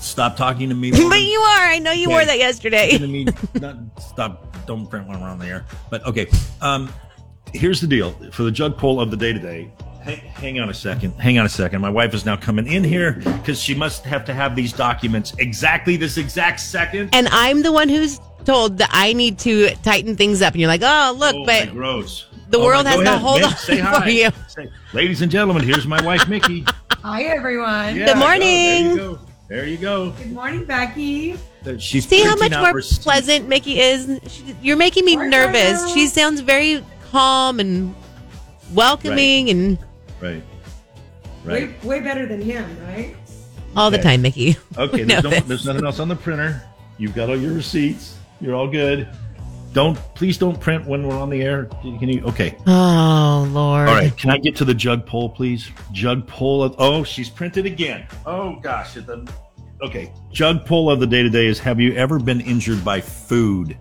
stop 0.00 0.36
talking 0.36 0.68
to 0.68 0.74
me. 0.74 0.90
but 1.08 1.20
you 1.20 1.38
are. 1.40 1.66
I 1.66 1.78
know 1.80 1.90
you 1.92 2.06
Okay. 2.06 2.14
wore 2.14 2.24
that 2.24 2.38
yesterday. 2.38 2.96
to 2.96 3.06
me. 3.06 3.26
Not, 3.60 3.76
stop. 4.00 4.66
Don't 4.66 4.86
print 4.88 5.06
one 5.08 5.20
around 5.22 5.40
the 5.40 5.46
air. 5.46 5.64
But 5.90 6.06
okay. 6.06 6.28
Um, 6.60 6.92
here's 7.52 7.80
the 7.80 7.86
deal 7.86 8.12
for 8.32 8.42
the 8.44 8.50
jug 8.52 8.78
poll 8.78 9.00
of 9.00 9.10
the 9.10 9.16
day 9.16 9.32
today. 9.32 9.70
Hang, 10.06 10.18
hang 10.18 10.60
on 10.60 10.70
a 10.70 10.74
second. 10.74 11.12
Hang 11.20 11.38
on 11.38 11.46
a 11.46 11.48
second. 11.48 11.80
My 11.80 11.90
wife 11.90 12.14
is 12.14 12.24
now 12.24 12.36
coming 12.36 12.66
in 12.68 12.84
here 12.84 13.14
because 13.24 13.60
she 13.60 13.74
must 13.74 14.04
have 14.04 14.24
to 14.26 14.32
have 14.34 14.54
these 14.54 14.72
documents 14.72 15.34
exactly 15.38 15.96
this 15.96 16.16
exact 16.16 16.60
second. 16.60 17.10
And 17.12 17.26
I'm 17.32 17.62
the 17.62 17.72
one 17.72 17.88
who's 17.88 18.20
told 18.44 18.78
that 18.78 18.90
I 18.92 19.12
need 19.12 19.38
to 19.40 19.70
tighten 19.82 20.14
things 20.16 20.42
up. 20.42 20.52
And 20.54 20.60
you're 20.60 20.68
like, 20.68 20.82
oh, 20.84 21.16
look, 21.18 21.34
Oh, 21.34 21.44
but 21.44 21.70
gross. 21.72 22.26
the 22.50 22.58
Oh, 22.58 22.64
world 22.64 22.84
my- 22.84 22.90
has 22.92 22.98
go 22.98 23.04
to 23.04 23.18
hold 23.18 23.40
Mick, 23.42 23.46
on 23.50 23.56
say 23.56 23.76
for 23.78 23.82
hi. 23.84 24.08
you. 24.08 24.30
Say- 24.46 24.70
ladies 24.92 25.22
and 25.22 25.32
gentlemen, 25.32 25.64
here's 25.64 25.86
my 25.88 26.00
wife 26.02 26.28
Mickey. 26.28 26.64
Hi, 27.02 27.22
everyone. 27.24 27.96
Yeah, 27.96 28.14
morning. 28.14 28.94
There 28.94 28.94
you 28.94 28.96
go. 28.96 29.18
There 29.48 29.66
you 29.66 29.76
go. 29.76 30.10
Good 30.10 30.32
morning, 30.32 30.64
Becky. 30.64 31.34
Uh, 31.66 31.78
she's 31.78 32.06
See 32.08 32.22
how 32.22 32.36
much 32.36 32.52
more 32.52 32.72
receipts. 32.74 33.02
pleasant 33.02 33.48
Mickey 33.48 33.80
is? 33.80 34.20
She, 34.28 34.54
you're 34.62 34.76
making 34.76 35.04
me 35.04 35.16
nervous. 35.16 35.92
She 35.94 36.06
sounds 36.06 36.40
very 36.40 36.84
calm 37.10 37.58
and 37.58 37.92
welcoming 38.72 39.50
and 39.50 39.78
Right. 40.20 40.42
Right. 41.44 41.68
Way, 41.68 41.74
way 41.84 42.00
better 42.00 42.26
than 42.26 42.40
him, 42.40 42.64
right? 42.86 43.14
all 43.76 43.90
the 43.90 43.98
time, 43.98 44.22
Mickey. 44.22 44.56
Okay, 44.78 45.04
there's, 45.04 45.22
no, 45.22 45.30
there's 45.40 45.66
nothing 45.66 45.84
else 45.84 46.00
on 46.00 46.08
the 46.08 46.16
printer. 46.16 46.62
You've 46.98 47.14
got 47.14 47.28
all 47.28 47.36
your 47.36 47.52
receipts. 47.52 48.16
You're 48.40 48.54
all 48.54 48.68
good. 48.68 49.08
Don't 49.72 49.96
please 50.14 50.38
don't 50.38 50.58
print 50.58 50.86
when 50.86 51.06
we're 51.06 51.18
on 51.18 51.28
the 51.28 51.42
air. 51.42 51.66
Can 51.82 52.08
you? 52.08 52.22
Okay. 52.24 52.56
Oh, 52.66 53.46
Lord. 53.50 53.88
All 53.88 53.94
right. 53.94 54.16
Can 54.16 54.30
I 54.30 54.38
get 54.38 54.56
to 54.56 54.64
the 54.64 54.72
jug 54.74 55.04
poll, 55.06 55.28
please? 55.28 55.70
Jug 55.92 56.26
poll 56.26 56.62
of. 56.62 56.74
Oh, 56.78 57.04
she's 57.04 57.28
printed 57.28 57.66
again. 57.66 58.06
Oh 58.24 58.56
gosh. 58.62 58.96
It 58.96 59.06
doesn't- 59.06 59.30
Okay. 59.82 60.10
Jug 60.32 60.64
poll 60.64 60.90
of 60.90 60.98
the 61.00 61.06
day 61.06 61.22
today 61.22 61.46
is: 61.46 61.58
Have 61.58 61.78
you 61.78 61.92
ever 61.94 62.18
been 62.18 62.40
injured 62.40 62.82
by 62.82 63.02
food? 63.02 63.76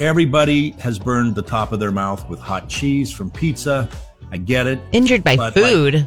Everybody 0.00 0.70
has 0.72 0.98
burned 0.98 1.34
the 1.34 1.42
top 1.42 1.72
of 1.72 1.80
their 1.80 1.90
mouth 1.90 2.28
with 2.28 2.38
hot 2.38 2.68
cheese 2.68 3.10
from 3.10 3.30
pizza. 3.30 3.88
I 4.30 4.36
get 4.36 4.66
it. 4.66 4.78
Injured 4.92 5.24
by 5.24 5.36
But, 5.36 5.56
like, 5.56 5.64
food. 5.64 6.06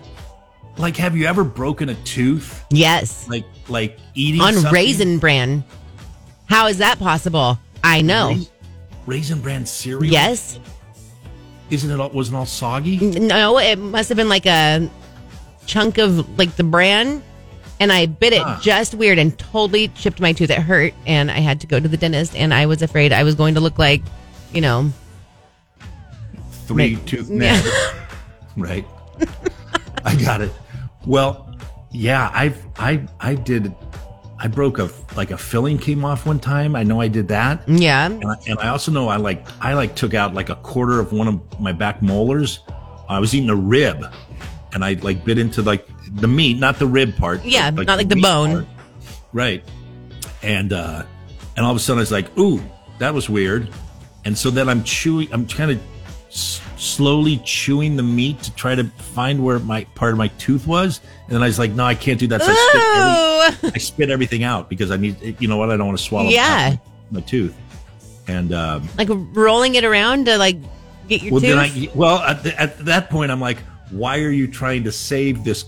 Like, 0.78 0.96
have 0.98 1.18
you 1.18 1.26
ever 1.26 1.44
broken 1.44 1.90
a 1.90 1.96
tooth? 1.96 2.64
yes. 2.70 3.28
Like, 3.28 3.46
like 3.68 4.00
eating 4.16 4.42
On 4.42 4.54
something? 4.54 4.72
Raisin 4.74 5.18
Bran. 5.20 5.64
How 6.46 6.68
is 6.68 6.78
that 6.80 7.00
possible? 7.00 7.58
I 7.84 8.02
know. 8.02 8.30
Rais- 8.30 8.50
Raisin 9.06 9.42
bran 9.42 9.66
cereal. 9.66 10.12
Yes. 10.12 10.60
Isn't 11.70 11.90
it 11.90 12.00
all? 12.00 12.10
Wasn't 12.10 12.36
all 12.38 12.46
soggy? 12.46 12.98
No, 13.20 13.58
it 13.58 13.78
must 13.80 14.10
have 14.10 14.18
been 14.18 14.30
like 14.30 14.46
a 14.46 14.90
chunk 15.66 15.98
of 15.98 16.38
like 16.38 16.56
the 16.58 16.64
bran. 16.64 17.24
And 17.80 17.92
I 17.92 18.06
bit 18.06 18.34
it 18.34 18.42
Huh. 18.44 18.60
just 18.62 18.94
weird 18.94 19.18
and 19.18 19.36
totally 19.40 19.88
chipped 19.90 20.20
my 20.20 20.34
tooth. 20.34 20.50
It 20.52 20.60
hurt. 20.60 20.94
And 21.08 21.32
I 21.32 21.40
had 21.40 21.62
to 21.62 21.68
go 21.68 21.80
to 21.80 21.88
the 21.88 21.98
dentist. 21.98 22.36
And 22.36 22.54
I 22.54 22.66
was 22.68 22.82
afraid 22.84 23.12
I 23.14 23.24
was 23.24 23.34
going 23.36 23.56
to 23.56 23.62
look 23.62 23.80
like, 23.80 24.04
you 24.54 24.62
know, 24.62 24.92
Three 26.68 26.96
tooth 27.06 27.30
Yeah. 27.32 27.60
Right. 28.58 28.86
I 30.06 30.16
got 30.16 30.42
it. 30.42 30.52
Well, 31.06 31.56
yeah, 31.92 32.32
I've 32.34 32.66
I 32.78 33.08
I 33.20 33.36
did. 33.36 33.74
I 34.40 34.48
broke 34.48 34.80
a 34.80 34.90
like 35.16 35.32
a 35.32 35.38
filling 35.38 35.78
came 35.78 36.04
off 36.04 36.26
one 36.26 36.40
time. 36.40 36.76
I 36.76 36.84
know 36.84 37.00
I 37.00 37.08
did 37.08 37.28
that. 37.28 37.68
yeah. 37.68 38.08
And 38.08 38.26
I, 38.26 38.36
and 38.48 38.60
I 38.60 38.70
also 38.70 38.92
know 38.92 39.08
I 39.08 39.18
like 39.18 39.46
I 39.62 39.74
like 39.74 39.96
took 39.96 40.14
out 40.14 40.34
like 40.34 40.50
a 40.50 40.56
quarter 40.56 41.00
of 41.00 41.14
one 41.14 41.28
of 41.28 41.60
my 41.60 41.72
back 41.72 42.02
molars. 42.02 42.62
I 43.08 43.20
was 43.20 43.36
eating 43.36 43.50
a 43.50 43.56
rib, 43.56 44.06
and 44.74 44.84
I 44.84 44.94
like 44.94 45.24
bit 45.26 45.38
into 45.38 45.62
like 45.62 45.88
the 46.16 46.28
meat, 46.28 46.58
not 46.58 46.80
the 46.80 46.88
rib 46.88 47.16
part. 47.18 47.44
Yeah, 47.46 47.72
but, 47.72 47.88
not 47.88 47.98
like 47.98 48.10
the 48.10 48.16
meat 48.16 48.24
bone. 48.24 48.52
part. 48.52 48.68
Right. 49.34 49.64
And 50.42 50.74
uh 50.74 51.04
and 51.56 51.66
all 51.66 51.72
of 51.72 51.78
a 51.78 51.80
sudden 51.80 52.00
I 52.00 52.02
was 52.02 52.12
like, 52.12 52.36
ooh, 52.38 52.62
that 53.00 53.14
was 53.14 53.30
weird. 53.30 53.70
And 54.26 54.38
so 54.38 54.50
then 54.50 54.70
I'm 54.70 54.84
chewing. 54.84 55.32
I'm 55.34 55.48
kind 55.48 55.72
of 55.72 55.82
slowly 56.82 57.38
chewing 57.46 57.96
the 57.96 58.04
meat 58.04 58.42
to 58.42 58.54
try 58.56 58.74
to 58.74 58.84
find 58.84 59.44
where 59.44 59.60
my 59.60 59.84
part 59.96 60.14
of 60.14 60.18
my 60.18 60.30
tooth 60.40 60.66
was. 60.66 61.00
And 61.26 61.36
then 61.36 61.44
I 61.44 61.46
was 61.46 61.60
like, 61.60 61.72
no, 61.72 61.86
I 61.86 61.94
can't 61.94 62.20
do 62.20 62.26
that. 62.28 62.42
So 62.42 62.52
I 62.52 63.52
spit, 63.54 63.64
every- 63.64 63.76
I 63.76 63.78
spit 63.78 64.10
everything 64.10 64.44
out 64.44 64.68
because 64.70 64.90
I 64.90 64.98
need. 64.98 65.40
You 65.40 65.48
know 65.48 65.58
what? 65.58 65.70
I 65.70 65.78
don't 65.78 65.86
want 65.86 66.00
to 66.00 66.04
swallow. 66.04 66.30
Yeah. 66.30 66.78
my, 67.12 67.20
my 67.20 67.22
tooth. 67.22 67.56
And 68.28 68.52
um, 68.54 68.90
like 68.98 69.10
rolling 69.12 69.76
it 69.76 69.84
around 69.84 70.26
to 70.26 70.38
like 70.38 70.58
get 71.08 71.22
your 71.22 71.34
well, 71.34 71.42
tooth. 71.42 71.50
then 71.50 71.60
I 71.60 71.90
well 71.96 72.18
at, 72.20 72.44
the, 72.44 72.60
at 72.60 72.78
that 72.86 73.10
point 73.10 73.32
I'm 73.32 73.42
like, 73.42 73.60
why 73.92 74.20
are 74.20 74.32
you 74.32 74.48
trying 74.48 74.84
to 74.86 74.92
save 74.92 75.44
this 75.44 75.66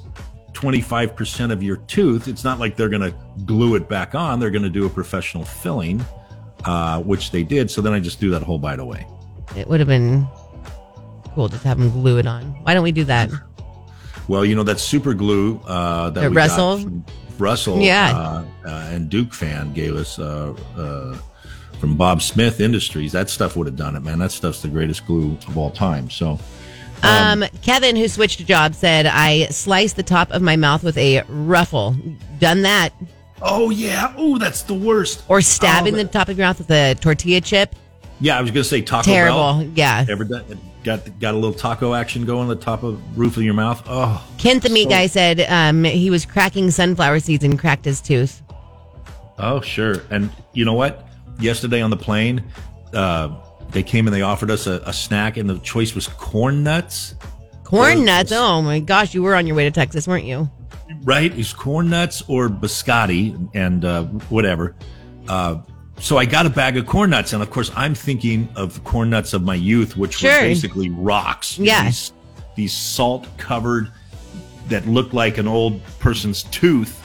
25 0.54 1.16
percent 1.16 1.52
of 1.52 1.62
your 1.62 1.78
tooth? 1.78 2.28
It's 2.28 2.44
not 2.44 2.60
like 2.60 2.76
they're 2.76 2.90
going 2.90 3.02
to 3.12 3.16
glue 3.46 3.76
it 3.76 3.88
back 3.88 4.16
on. 4.16 4.40
They're 4.40 4.52
going 4.52 4.64
to 4.64 4.70
do 4.70 4.86
a 4.86 4.90
professional 4.90 5.44
filling, 5.46 6.04
uh, 6.66 7.02
which 7.02 7.32
they 7.32 7.44
did. 7.44 7.70
So 7.70 7.82
then 7.82 7.94
I 7.94 8.00
just 8.00 8.20
threw 8.20 8.32
that 8.32 8.42
whole 8.44 8.60
bite 8.60 8.80
away. 8.80 9.06
it 9.56 9.68
would 9.68 9.80
have 9.80 9.90
been 9.90 10.28
cool 11.34 11.48
just 11.50 11.62
to 11.64 11.68
have 11.68 11.78
them 11.80 11.90
glue 11.92 12.18
it 12.18 12.28
on. 12.28 12.44
Why 12.64 12.74
don't 12.74 12.84
we 12.84 12.92
do 12.92 13.04
that? 13.06 13.30
Well, 14.28 14.46
you 14.46 14.56
know 14.56 14.64
that 14.64 14.80
super 14.80 15.14
glue 15.14 15.60
uh, 15.68 16.10
that 16.12 16.30
we 16.30 16.36
Russell? 16.36 16.78
got 16.84 16.92
Russell, 17.40 17.80
Yeah. 17.82 18.18
uh, 18.18 18.46
uh, 18.68 18.70
and 18.92 19.10
Duke 19.10 19.34
fan 19.34 19.74
gave 19.74 19.96
us 19.96 20.18
uh, 20.20 20.54
uh, 20.78 21.18
from 21.80 21.98
Bob 21.98 22.22
Smith 22.22 22.62
Industries. 22.62 23.12
That 23.12 23.30
stuff 23.30 23.58
would 23.58 23.68
have 23.68 23.76
done 23.76 23.96
it, 23.96 24.02
man. 24.02 24.20
That 24.20 24.32
stuff's 24.32 24.62
the 24.62 24.68
greatest 24.70 25.06
glue 25.06 25.38
of 25.48 25.58
all 25.58 25.72
time. 25.72 26.10
So. 26.10 26.40
Um, 27.06 27.44
Kevin, 27.62 27.98
who 27.98 28.08
switched 28.08 28.46
jobs, 28.46 28.78
said 28.78 29.06
I 29.08 29.48
sliced 29.48 29.98
the 29.98 30.04
top 30.04 30.32
of 30.32 30.42
my 30.42 30.56
mouth 30.56 30.84
with 30.84 30.98
a 30.98 31.24
ruffle. 31.28 31.98
Done 32.40 32.62
that, 32.62 32.94
Oh 33.42 33.72
yeah. 33.72 34.14
Oh, 34.16 34.38
that's 34.38 34.62
the 34.62 34.74
worst. 34.74 35.24
or 35.28 35.42
stabbing 35.42 35.96
Oh, 35.96 35.98
the 35.98 36.06
top 36.06 36.30
of 36.30 36.38
your 36.38 36.48
mouth 36.48 36.60
with 36.60 36.72
a 36.72 36.96
tortilla 36.96 37.42
chip. 37.42 37.76
Yeah, 38.22 38.38
I 38.38 38.42
was 38.42 38.52
gonna 38.52 38.64
say 38.64 38.82
Taco 38.82 39.04
Terrible. 39.04 39.38
Bell. 39.38 39.64
Yeah. 39.76 40.06
Ever 40.08 40.24
done, 40.24 40.46
got 40.84 41.20
got 41.20 41.34
a 41.34 41.38
little 41.38 41.54
taco 41.54 41.94
action 41.94 42.26
going 42.26 42.42
on 42.44 42.48
the 42.50 42.56
top 42.56 42.84
of 42.84 43.00
roof 43.18 43.38
of 43.38 43.44
your 43.44 43.54
mouth? 43.54 43.82
Oh, 43.88 44.26
Kent, 44.38 44.64
the 44.64 44.70
meat 44.70 44.84
So- 44.86 44.90
guy, 44.90 45.08
said 45.08 45.42
um, 45.50 45.84
he 45.84 46.10
was 46.10 46.26
cracking 46.26 46.72
sunflower 46.72 47.20
seeds 47.22 47.44
and 47.44 47.58
cracked 47.58 47.86
his 47.86 48.02
tooth. 48.02 48.42
oh, 49.40 49.62
sure. 49.62 50.04
And 50.10 50.30
you 50.54 50.66
know 50.66 50.74
what? 50.74 51.08
Yesterday 51.40 51.82
on 51.82 51.90
the 51.90 51.98
plane, 51.98 52.44
uh, 52.94 53.30
they 53.72 53.82
came 53.84 54.06
and 54.08 54.16
they 54.16 54.22
offered 54.22 54.52
us 54.52 54.68
a, 54.68 54.82
a 54.86 54.94
snack, 54.94 55.38
and 55.38 55.50
the 55.50 55.58
choice 55.60 55.96
was 55.96 56.08
corn 56.08 56.64
nuts. 56.64 57.16
Corn 57.64 58.00
Or- 58.00 58.06
nuts. 58.06 58.32
Oh 58.32 58.62
my 58.62 58.80
gosh, 58.80 59.14
you 59.14 59.24
were 59.24 59.36
on 59.36 59.48
your 59.48 59.56
way 59.56 59.64
to 59.64 59.72
Texas, 59.72 60.08
weren't 60.08 60.26
you? 60.26 60.50
Right? 61.04 61.36
It's 61.38 61.54
corn 61.54 61.90
nuts 61.90 62.22
or 62.28 62.50
biscotti 62.50 63.50
and 63.56 63.84
uh, 63.84 64.04
whatever. 64.30 64.76
Uh, 65.28 65.62
so 66.04 66.18
I 66.18 66.26
got 66.26 66.46
a 66.46 66.50
bag 66.50 66.76
of 66.76 66.86
corn 66.86 67.12
nuts, 67.12 67.32
and 67.32 67.42
of 67.42 67.50
course, 67.50 67.72
I'm 67.78 67.96
thinking 67.96 68.50
of 68.58 68.84
corn 68.84 69.10
nuts 69.10 69.32
of 69.34 69.42
my 69.42 69.56
youth, 69.56 69.96
which 69.96 70.18
Sure. 70.18 70.32
were 70.34 70.40
basically 70.42 70.90
rocks. 70.90 71.58
Yeah. 71.58 71.86
These, 71.86 72.12
these 72.56 72.74
salt 72.74 73.26
covered 73.38 73.90
that 74.68 74.86
looked 74.86 75.14
like 75.14 75.38
an 75.38 75.48
old 75.48 75.80
person's 76.00 76.44
tooth. 76.44 77.00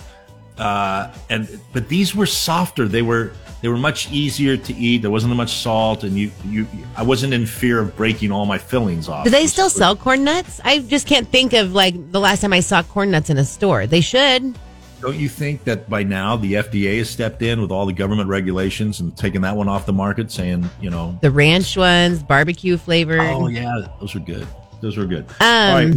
Uh, 0.59 1.13
and 1.31 1.61
but 1.73 1.89
these 1.89 2.17
were 2.17 2.27
softer. 2.27 2.89
They 2.89 3.03
were 3.03 3.31
they 3.63 3.69
were 3.69 3.77
much 3.77 4.11
easier 4.11 4.57
to 4.57 4.75
eat. 4.75 5.03
There 5.03 5.11
wasn't 5.13 5.35
much 5.37 5.53
salt, 5.53 6.03
and 6.03 6.19
you 6.19 6.33
you 6.45 6.67
I 6.97 7.05
wasn't 7.05 7.35
in 7.35 7.47
fear 7.47 7.79
of 7.79 7.97
breaking 7.97 8.33
all 8.33 8.47
my 8.47 8.59
fillings 8.59 9.09
off. 9.09 9.23
Do 9.25 9.31
they 9.31 9.47
still 9.47 9.71
sell 9.71 9.95
corn 9.95 10.25
nuts? 10.25 10.61
I 10.65 10.81
just 10.81 11.07
can't 11.07 11.29
think 11.29 11.53
of 11.53 11.73
like 11.73 12.11
the 12.11 12.19
last 12.19 12.41
time 12.41 12.53
I 12.53 12.61
saw 12.61 12.83
corn 12.83 13.13
nuts 13.13 13.31
in 13.31 13.39
a 13.39 13.45
store. 13.45 13.87
They 13.87 14.01
should. 14.01 14.59
Don't 15.01 15.17
you 15.17 15.29
think 15.29 15.63
that 15.65 15.89
by 15.89 16.03
now 16.03 16.37
the 16.37 16.55
FDA 16.55 16.99
has 16.99 17.09
stepped 17.09 17.41
in 17.43 17.61
with 17.63 17.71
all 17.71 17.87
the 17.87 17.93
government 17.93 18.29
regulations 18.29 18.99
and 19.01 19.17
taken 19.17 19.43
that 19.43 19.57
one 19.57 19.69
off 19.69 19.87
the 19.87 19.93
market, 19.93 20.31
saying 20.33 20.69
you 20.81 20.91
know, 20.91 21.17
The 21.23 21.31
ranch 21.31 21.77
ones, 21.77 22.23
barbecue 22.23 22.77
flavored. 22.77 23.21
oh 23.21 23.47
yeah, 23.47 23.87
those 24.01 24.15
are 24.17 24.21
good. 24.21 24.47
Those 24.81 24.99
are 24.99 25.07
good. 25.07 25.25
Um, 25.41 25.47
all 25.47 25.75
right, 25.75 25.95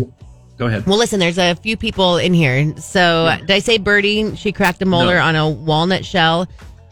go 0.58 0.68
ahead. 0.68 0.86
Well, 0.86 0.98
listen, 0.98 1.20
there's 1.20 1.40
a 1.40 1.56
few 1.56 1.78
people 1.78 2.18
in 2.18 2.34
here. 2.34 2.76
So, 2.78 3.36
did 3.42 3.50
I 3.52 3.60
say 3.60 3.78
Birdie? 3.80 4.36
She 4.36 4.52
cracked 4.52 4.82
a 4.82 4.86
molar 4.86 5.16
No. 5.16 5.22
on 5.22 5.36
a 5.36 5.50
walnut 5.50 6.06
shell. 6.06 6.48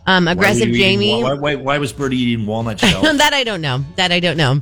Um, 0.08 0.28
aggressive 0.28 0.70
eating 0.70 0.82
Jamie. 0.82 1.22
wa- 1.24 1.36
Why, 1.36 1.36
why, 1.36 1.56
why 1.56 1.78
was 1.78 1.94
Birdie 1.94 2.18
eating 2.18 2.46
walnut 2.48 2.80
shells? 2.80 3.04
that 3.18 3.34
I 3.34 3.44
don't 3.44 3.62
know. 3.62 3.84
That 3.98 4.12
I 4.12 4.20
don't 4.20 4.38
know. 4.38 4.62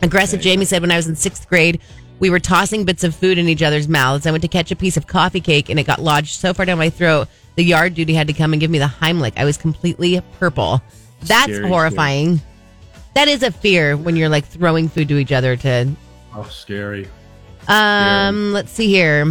Aggressive 0.00 0.40
Okay. 0.40 0.50
Jamie 0.50 0.64
said 0.64 0.80
when 0.80 0.90
I 0.90 0.96
was 0.96 1.06
in 1.06 1.14
sixth 1.16 1.48
grade, 1.48 1.80
we 2.22 2.30
were 2.30 2.38
tossing 2.38 2.84
bits 2.84 3.02
of 3.02 3.16
food 3.16 3.36
in 3.36 3.48
each 3.48 3.64
other's 3.64 3.88
mouths. 3.88 4.28
I 4.28 4.30
went 4.30 4.42
to 4.42 4.48
catch 4.48 4.70
a 4.70 4.76
piece 4.76 4.96
of 4.96 5.08
coffee 5.08 5.40
cake 5.40 5.68
and 5.68 5.80
it 5.80 5.82
got 5.82 6.00
lodged 6.00 6.38
so 6.38 6.54
far 6.54 6.64
down 6.64 6.78
my 6.78 6.88
throat, 6.88 7.26
the 7.56 7.64
yard 7.64 7.94
duty 7.94 8.14
had 8.14 8.28
to 8.28 8.32
come 8.32 8.52
and 8.52 8.60
give 8.60 8.70
me 8.70 8.78
the 8.78 8.86
Heimlich. 8.86 9.32
I 9.36 9.44
was 9.44 9.56
completely 9.56 10.22
purple. 10.38 10.80
That's 11.22 11.52
Scary, 11.52 11.68
horrifying. 11.68 12.40
That 13.14 13.26
is 13.26 13.42
a 13.42 13.50
fear 13.50 13.96
when 13.96 14.14
you're 14.14 14.28
like 14.28 14.46
throwing 14.46 14.88
food 14.88 15.08
to 15.08 15.18
each 15.18 15.32
other 15.32 15.56
to 15.56 15.90
oh, 16.36 16.44
scary. 16.44 17.08
um, 17.66 18.52
let's 18.52 18.70
see 18.70 18.86
here. 18.86 19.22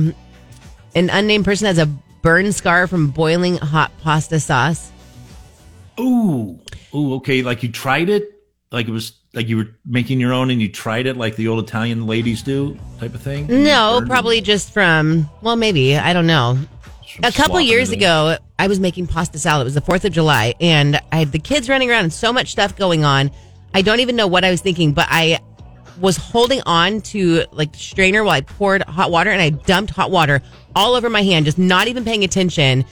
An 0.93 1.09
unnamed 1.09 1.45
person 1.45 1.67
has 1.67 1.77
a 1.77 1.85
burn 1.85 2.51
scar 2.51 2.87
from 2.87 3.07
boiling 3.07 3.55
hot 3.55 3.93
pasta 4.01 4.37
sauce. 4.37 4.91
Ooh, 5.97 6.59
ooh, 6.93 7.13
okay. 7.15 7.41
Like 7.41 7.63
you 7.63 7.71
tried 7.71 8.09
it, 8.09 8.40
like 8.71 8.87
it 8.87 8.91
was 8.91 9.13
like 9.33 9.47
you 9.47 9.57
were 9.57 9.67
making 9.85 10.19
your 10.19 10.33
own, 10.33 10.49
and 10.49 10.61
you 10.61 10.69
tried 10.69 11.05
it 11.05 11.17
like 11.17 11.35
the 11.35 11.47
old 11.47 11.63
Italian 11.63 12.05
ladies 12.07 12.41
do, 12.41 12.77
type 12.99 13.13
of 13.13 13.21
thing. 13.21 13.47
No, 13.47 14.01
probably 14.05 14.41
just 14.41 14.73
from, 14.73 15.29
well, 15.41 15.55
maybe. 15.55 15.97
I 15.97 16.13
don't 16.13 16.27
know. 16.27 16.57
A 17.23 17.31
couple 17.31 17.59
years 17.59 17.89
ago, 17.89 18.37
I 18.57 18.67
was 18.67 18.79
making 18.79 19.07
pasta 19.07 19.37
salad. 19.37 19.61
It 19.61 19.65
was 19.65 19.73
the 19.73 19.81
4th 19.81 20.05
of 20.05 20.13
July, 20.13 20.53
and 20.61 20.99
I 21.11 21.17
had 21.17 21.31
the 21.31 21.39
kids 21.39 21.67
running 21.67 21.89
around 21.89 22.03
and 22.03 22.13
so 22.13 22.31
much 22.31 22.51
stuff 22.51 22.77
going 22.77 23.03
on. 23.03 23.31
I 23.73 23.81
don't 23.81 23.99
even 23.99 24.15
know 24.15 24.27
what 24.27 24.45
I 24.45 24.51
was 24.51 24.61
thinking, 24.61 24.93
but 24.93 25.07
I 25.09 25.39
was 25.99 26.17
holding 26.17 26.61
on 26.65 27.01
to 27.01 27.43
like 27.51 27.73
the 27.73 27.79
strainer 27.79 28.23
while 28.23 28.35
I 28.35 28.41
poured 28.41 28.81
hot 28.83 29.11
water 29.11 29.29
and 29.29 29.41
I 29.41 29.49
dumped 29.49 29.91
hot 29.91 30.09
water 30.09 30.41
all 30.75 30.95
over 30.95 31.09
my 31.09 31.21
hand, 31.21 31.45
just 31.45 31.59
not 31.59 31.87
even 31.87 32.05
paying 32.05 32.23
attention. 32.23 32.85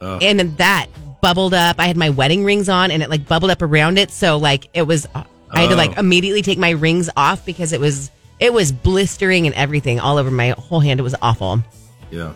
And 0.00 0.38
then 0.38 0.54
that 0.56 0.86
bubbled 1.24 1.54
up. 1.54 1.76
I 1.78 1.86
had 1.86 1.96
my 1.96 2.10
wedding 2.10 2.44
rings 2.44 2.68
on 2.68 2.90
and 2.90 3.02
it 3.02 3.08
like 3.08 3.26
bubbled 3.26 3.50
up 3.50 3.62
around 3.62 3.98
it. 3.98 4.10
So 4.10 4.36
like 4.36 4.68
it 4.74 4.82
was, 4.82 5.08
I 5.14 5.60
had 5.60 5.70
to 5.70 5.76
like 5.76 5.92
Oh. 5.96 6.00
immediately 6.00 6.42
take 6.42 6.58
my 6.58 6.70
rings 6.70 7.08
off 7.16 7.46
because 7.46 7.72
it 7.72 7.80
was, 7.80 8.10
it 8.38 8.52
was 8.52 8.72
blistering 8.72 9.46
and 9.46 9.54
everything 9.54 10.00
all 10.00 10.18
over 10.18 10.30
my 10.30 10.50
whole 10.50 10.80
hand. 10.80 11.00
It 11.00 11.02
was 11.02 11.14
awful. 11.22 11.62
Yeah. 12.10 12.34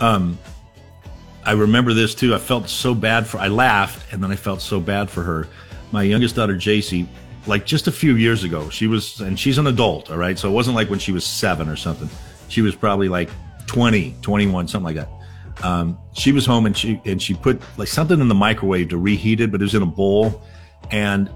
Um, 0.00 0.38
I 1.44 1.52
remember 1.52 1.92
this 1.94 2.14
too. 2.16 2.34
I 2.34 2.38
felt 2.38 2.68
so 2.68 2.94
bad 2.94 3.26
for. 3.28 3.38
I 3.38 3.48
laughed, 3.48 4.12
and 4.12 4.22
then 4.22 4.32
I 4.32 4.36
felt 4.36 4.60
so 4.60 4.80
bad 4.80 5.08
for 5.10 5.22
her. 5.22 5.46
My 5.92 6.02
youngest 6.02 6.34
daughter, 6.36 6.54
JC, 6.56 7.06
like 7.46 7.64
just 7.66 7.86
a 7.86 7.92
few 7.92 8.16
years 8.16 8.44
ago, 8.44 8.70
she 8.70 8.86
was, 8.86 9.20
and 9.20 9.38
she's 9.38 9.58
an 9.58 9.66
adult, 9.66 10.10
all 10.10 10.16
right. 10.16 10.38
So 10.38 10.48
it 10.48 10.52
wasn't 10.52 10.74
like 10.74 10.88
when 10.90 10.98
she 10.98 11.12
was 11.12 11.24
seven 11.24 11.68
or 11.68 11.76
something. 11.76 12.08
She 12.48 12.62
was 12.62 12.74
probably 12.74 13.08
like 13.08 13.30
20, 13.66 14.16
21, 14.22 14.66
something 14.68 14.84
like 14.84 14.96
that. 14.96 15.08
Um, 15.62 15.98
she 16.14 16.32
was 16.32 16.44
home 16.46 16.66
and 16.66 16.76
she 16.76 17.00
and 17.04 17.22
she 17.22 17.34
put 17.34 17.60
like 17.76 17.88
something 17.88 18.20
in 18.20 18.28
the 18.28 18.34
microwave 18.34 18.88
to 18.90 18.98
reheat 18.98 19.40
it, 19.40 19.50
but 19.52 19.60
it 19.60 19.64
was 19.64 19.74
in 19.74 19.82
a 19.82 19.86
bowl, 19.86 20.42
and 20.90 21.30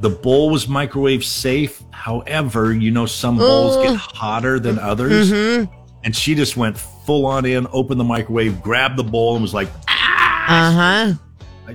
the 0.00 0.10
bowl 0.10 0.50
was 0.50 0.68
microwave 0.68 1.24
safe. 1.24 1.82
However, 1.90 2.72
you 2.72 2.90
know 2.90 3.06
some 3.06 3.36
bowls 3.38 3.76
get 3.76 3.96
hotter 3.96 4.58
than 4.58 4.78
others, 4.78 5.30
and 5.30 6.16
she 6.16 6.34
just 6.34 6.56
went 6.56 6.76
full 6.78 7.26
on 7.26 7.44
in, 7.44 7.66
opened 7.72 8.00
the 8.00 8.04
microwave, 8.04 8.60
grabbed 8.62 8.96
the 8.96 9.04
bowl, 9.04 9.34
and 9.34 9.42
was 9.42 9.54
like, 9.54 9.68
Uh 9.86 10.72
huh. 10.72 11.12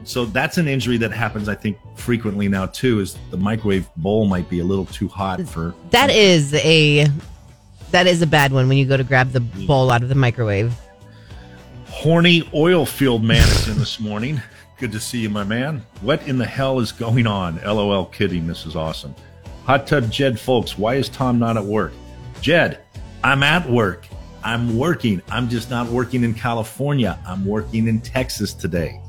so 0.04 0.26
that's 0.26 0.58
an 0.58 0.68
injury 0.68 0.98
that 0.98 1.12
happens, 1.12 1.48
I 1.48 1.56
think, 1.56 1.78
frequently 1.96 2.48
now 2.50 2.66
too. 2.66 3.00
Is 3.00 3.18
the 3.32 3.38
microwave 3.38 3.88
bowl 3.96 4.26
might 4.26 4.50
be 4.50 4.60
a 4.60 4.64
little 4.66 4.86
too 4.86 5.08
hot 5.08 5.42
for 5.48 5.74
That 5.92 6.10
is 6.10 6.54
a 6.56 7.08
that 7.92 8.08
is 8.08 8.22
a 8.22 8.28
bad 8.28 8.52
one 8.52 8.68
when 8.68 8.78
you 8.78 8.86
go 8.86 8.98
to 8.98 9.04
grab 9.04 9.32
the 9.32 9.40
bowl 9.40 9.90
out 9.92 10.04
of 10.04 10.10
the 10.10 10.16
microwave. 10.16 10.74
Horny 12.00 12.44
oil 12.54 12.86
field 12.86 13.24
man 13.24 13.42
is 13.48 13.68
in 13.70 13.78
this 13.78 14.00
morning. 14.02 14.42
Good 14.78 14.92
to 14.92 15.00
see 15.00 15.20
you, 15.20 15.30
my 15.30 15.46
man. 15.46 15.82
What 16.02 16.22
in 16.28 16.38
the 16.38 16.46
hell 16.46 16.80
is 16.80 16.92
going 16.92 17.26
on? 17.26 17.56
LOL 17.64 18.06
kidding. 18.08 18.46
This 18.46 18.66
is 18.66 18.76
awesome. 18.76 19.16
Hot 19.64 19.88
tub 19.88 20.12
Jed 20.12 20.38
folks, 20.40 20.78
why 20.78 20.96
is 20.96 21.08
Tom 21.10 21.40
not 21.40 21.56
at 21.58 21.64
work? 21.64 21.94
Jed, 22.42 22.80
I'm 23.24 23.42
at 23.44 23.68
work. 23.70 24.08
I'm 24.44 24.78
working. 24.78 25.22
I'm 25.30 25.48
just 25.50 25.72
not 25.72 25.88
working 25.88 26.24
in 26.24 26.34
California. 26.34 27.18
I'm 27.26 27.46
working 27.46 27.88
in 27.88 28.02
Texas 28.02 28.54
today. 28.54 29.00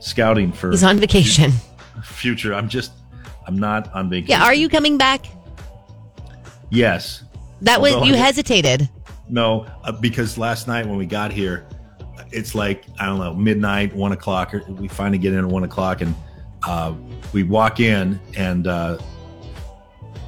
Scouting 0.00 0.52
for 0.52 0.70
He's 0.70 0.84
on 0.84 0.96
vacation. 0.98 1.50
future. 2.04 2.54
I'm 2.54 2.68
just 2.68 2.92
I'm 3.46 3.58
not 3.58 3.92
on 3.92 4.08
vacation. 4.08 4.30
Yeah, 4.30 4.44
are 4.44 4.54
you 4.54 4.68
coming 4.68 4.96
back? 4.96 5.26
Yes. 6.70 7.24
That 7.62 7.80
was 7.82 7.92
Although 7.94 8.06
you 8.06 8.14
I- 8.14 8.18
hesitated. 8.18 8.88
No, 9.28 9.66
uh, 9.84 9.92
because 9.92 10.38
last 10.38 10.68
night 10.68 10.86
when 10.86 10.96
we 10.96 11.04
got 11.04 11.32
here, 11.32 11.66
it's 12.32 12.54
like 12.54 12.84
I 13.00 13.06
don't 13.06 13.18
know 13.18 13.34
midnight, 13.34 13.94
one 13.94 14.12
o'clock. 14.12 14.54
Or 14.54 14.62
we 14.68 14.88
finally 14.88 15.18
get 15.18 15.32
in 15.32 15.40
at 15.40 15.44
one 15.46 15.64
o'clock, 15.64 16.00
and 16.00 16.14
uh, 16.66 16.94
we 17.32 17.42
walk 17.42 17.80
in, 17.80 18.20
and 18.36 18.66
uh, 18.66 18.98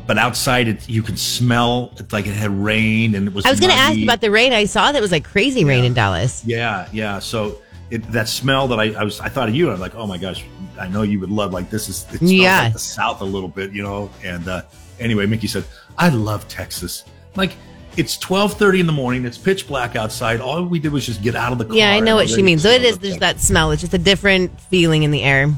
but 0.07 0.19
outside 0.19 0.67
it 0.69 0.89
you 0.89 1.03
could 1.03 1.19
smell 1.19 1.93
it's 1.97 2.13
like 2.13 2.27
it 2.27 2.35
had 2.35 2.51
rained, 2.51 3.15
and 3.15 3.29
it 3.29 3.35
was. 3.35 3.47
I 3.47 3.51
was 3.51 3.61
going 3.61 3.73
to 3.73 3.79
ask 3.79 3.99
about 4.03 4.21
the 4.21 4.31
rain. 4.31 4.53
I 4.53 4.65
saw 4.65 4.93
that 4.93 5.01
was 5.01 5.13
like 5.13 5.25
crazy 5.25 5.65
rain 5.65 5.85
in 5.85 5.95
Dallas. 5.95 6.45
Yeah, 6.45 6.89
yeah. 6.93 7.19
So 7.19 7.61
it, 7.91 8.03
that 8.13 8.29
smell 8.29 8.69
that 8.69 8.79
I, 8.81 8.93
I 8.93 9.05
was, 9.05 9.21
I 9.21 9.29
thought 9.29 9.49
of 9.49 9.55
you. 9.55 9.71
I'm 9.71 9.81
like, 9.81 9.95
oh 9.95 10.07
my 10.07 10.19
gosh, 10.19 10.45
I 10.81 10.89
know 10.89 11.03
you 11.03 11.21
would 11.21 11.31
love. 11.31 11.53
Like 11.53 11.71
this 11.71 11.89
is, 11.89 12.05
it 12.13 12.19
smells 12.19 12.33
Yeah. 12.33 12.63
like 12.63 12.73
the 12.73 12.79
South 12.79 13.21
a 13.21 13.25
little 13.25 13.49
bit, 13.49 13.73
you 13.73 13.83
know. 13.83 14.11
And 14.25 14.47
uh, 14.49 14.63
anyway, 14.99 15.27
Mickey 15.27 15.47
said, 15.49 15.65
I 15.99 16.09
love 16.09 16.47
Texas. 16.49 17.05
Like 17.37 17.53
it's 17.97 18.17
12:30 18.19 18.81
in 18.81 18.87
the 18.87 18.93
morning. 18.93 19.25
It's 19.25 19.39
pitch 19.39 19.67
black 19.67 19.97
outside. 19.97 20.41
All 20.41 20.65
we 20.65 20.79
did 20.79 20.93
was 20.93 21.07
just 21.07 21.23
get 21.23 21.35
out 21.35 21.53
of 21.53 21.59
the 21.59 21.65
car. 21.65 21.77
Yeah, 21.77 21.93
I 21.93 22.01
know 22.01 22.17
what 22.17 22.29
she 22.29 22.43
means. 22.43 22.63
So 22.63 22.69
it 22.69 22.83
is. 22.83 22.99
There's 22.99 23.19
that 23.19 23.41
smell. 23.41 23.71
It's 23.73 23.81
just 23.81 23.95
a 23.95 23.99
different 23.99 24.59
feeling 24.61 25.03
in 25.03 25.11
the 25.11 25.23
air. 25.23 25.51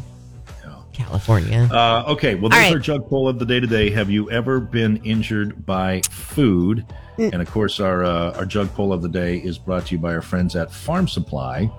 California. 0.93 1.69
Uh, 1.73 2.05
okay, 2.07 2.35
well, 2.35 2.51
there's 2.51 2.63
right. 2.63 2.73
our 2.73 2.79
jug 2.79 3.09
poll 3.09 3.29
of 3.29 3.39
the 3.39 3.47
day 3.47 3.61
today. 3.61 3.91
Have 3.91 4.11
you 4.11 4.31
ever 4.31 4.61
been 4.61 4.99
injured 5.05 5.65
by 5.65 6.03
food? 6.11 6.87
Mm. 7.19 7.33
And 7.33 7.43
of 7.43 7.51
course, 7.51 7.81
our 7.81 8.05
uh, 8.05 8.37
our 8.37 8.47
jug 8.47 8.73
poll 8.75 8.93
of 8.93 9.03
the 9.03 9.09
day 9.09 9.39
is 9.39 9.59
brought 9.59 9.87
to 9.87 9.95
you 9.95 9.99
by 9.99 10.15
our 10.15 10.23
friends 10.23 10.57
at 10.57 10.71
Farm 10.73 11.09
Supply. 11.09 11.71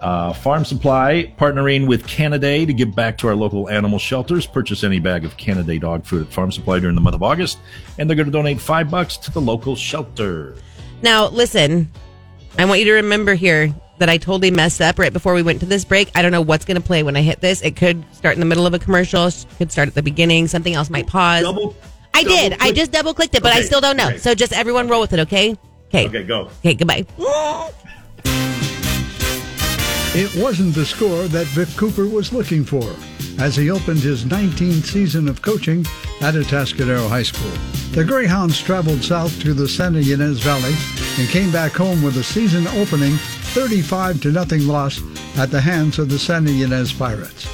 Uh, 0.00 0.32
Farm 0.32 0.64
Supply 0.64 1.32
partnering 1.38 1.86
with 1.86 2.06
Canidae 2.06 2.66
to 2.66 2.72
give 2.72 2.94
back 2.94 3.18
to 3.18 3.28
our 3.28 3.34
local 3.34 3.68
animal 3.68 3.98
shelters. 3.98 4.46
Purchase 4.46 4.82
any 4.82 4.98
bag 4.98 5.24
of 5.24 5.36
Canidae 5.36 5.80
dog 5.80 6.04
food 6.04 6.26
at 6.26 6.32
Farm 6.32 6.50
Supply 6.50 6.78
during 6.78 6.94
the 6.94 7.00
month 7.00 7.14
of 7.16 7.22
August, 7.22 7.58
and 7.98 8.08
they're 8.08 8.16
going 8.16 8.26
to 8.26 8.32
donate 8.32 8.60
five 8.60 8.90
bucks 8.90 9.16
to 9.18 9.30
the 9.30 9.40
local 9.40 9.76
shelter. 9.76 10.56
Now, 11.02 11.28
listen, 11.28 11.90
I 12.58 12.64
want 12.64 12.78
you 12.80 12.86
to 12.86 12.92
remember 12.94 13.34
here 13.34 13.74
that 13.98 14.08
I 14.08 14.16
totally 14.16 14.50
messed 14.50 14.80
up 14.80 14.98
right 14.98 15.12
before 15.12 15.34
we 15.34 15.42
went 15.42 15.60
to 15.60 15.66
this 15.66 15.84
break. 15.84 16.10
I 16.14 16.22
don't 16.22 16.32
know 16.32 16.40
what's 16.40 16.64
going 16.64 16.80
to 16.80 16.86
play 16.86 17.02
when 17.02 17.16
I 17.16 17.20
hit 17.20 17.40
this. 17.42 17.60
It 17.60 17.76
could 17.76 18.02
start 18.14 18.34
in 18.34 18.40
the 18.40 18.46
middle 18.46 18.66
of 18.66 18.72
a 18.72 18.78
commercial, 18.78 19.26
it 19.26 19.46
could 19.58 19.70
start 19.70 19.88
at 19.88 19.94
the 19.94 20.02
beginning, 20.02 20.46
something 20.48 20.74
else 20.74 20.88
might 20.88 21.06
pause. 21.06 21.42
Double. 21.42 21.76
I 22.14 22.24
did. 22.24 22.56
I 22.60 22.72
just 22.72 22.90
double 22.90 23.14
clicked 23.14 23.34
it, 23.34 23.42
but 23.42 23.52
I 23.52 23.62
still 23.62 23.80
don't 23.80 23.96
know. 23.96 24.08
okay. 24.08 24.18
So 24.18 24.34
just 24.34 24.52
everyone 24.52 24.88
roll 24.88 25.00
with 25.00 25.12
it, 25.12 25.20
okay? 25.20 25.56
Okay. 25.88 26.06
Okay, 26.06 26.24
go. 26.24 26.50
Okay, 26.64 26.74
goodbye. 26.74 27.04
It 30.12 30.34
wasn't 30.34 30.74
the 30.74 30.84
score 30.84 31.28
that 31.28 31.46
Vic 31.46 31.68
Cooper 31.76 32.08
was 32.08 32.32
looking 32.32 32.64
for 32.64 32.96
as 33.38 33.54
he 33.54 33.70
opened 33.70 34.00
his 34.00 34.24
19th 34.24 34.84
season 34.84 35.28
of 35.28 35.40
coaching 35.40 35.86
at 36.20 36.34
Atascadero 36.34 37.08
High 37.08 37.22
School. 37.22 37.52
The 37.92 38.04
Greyhounds 38.04 38.60
traveled 38.60 39.04
south 39.04 39.40
to 39.42 39.54
the 39.54 39.68
Santa 39.68 40.00
Ynez 40.00 40.40
Valley 40.40 40.74
and 41.16 41.28
came 41.28 41.52
back 41.52 41.70
home 41.70 42.02
with 42.02 42.16
a 42.16 42.24
season 42.24 42.66
opening 42.76 43.14
35 43.54 44.20
to 44.22 44.32
nothing 44.32 44.66
loss 44.66 45.00
at 45.38 45.52
the 45.52 45.60
hands 45.60 46.00
of 46.00 46.08
the 46.08 46.18
Santa 46.18 46.50
Ynez 46.50 46.92
Pirates. 46.92 47.46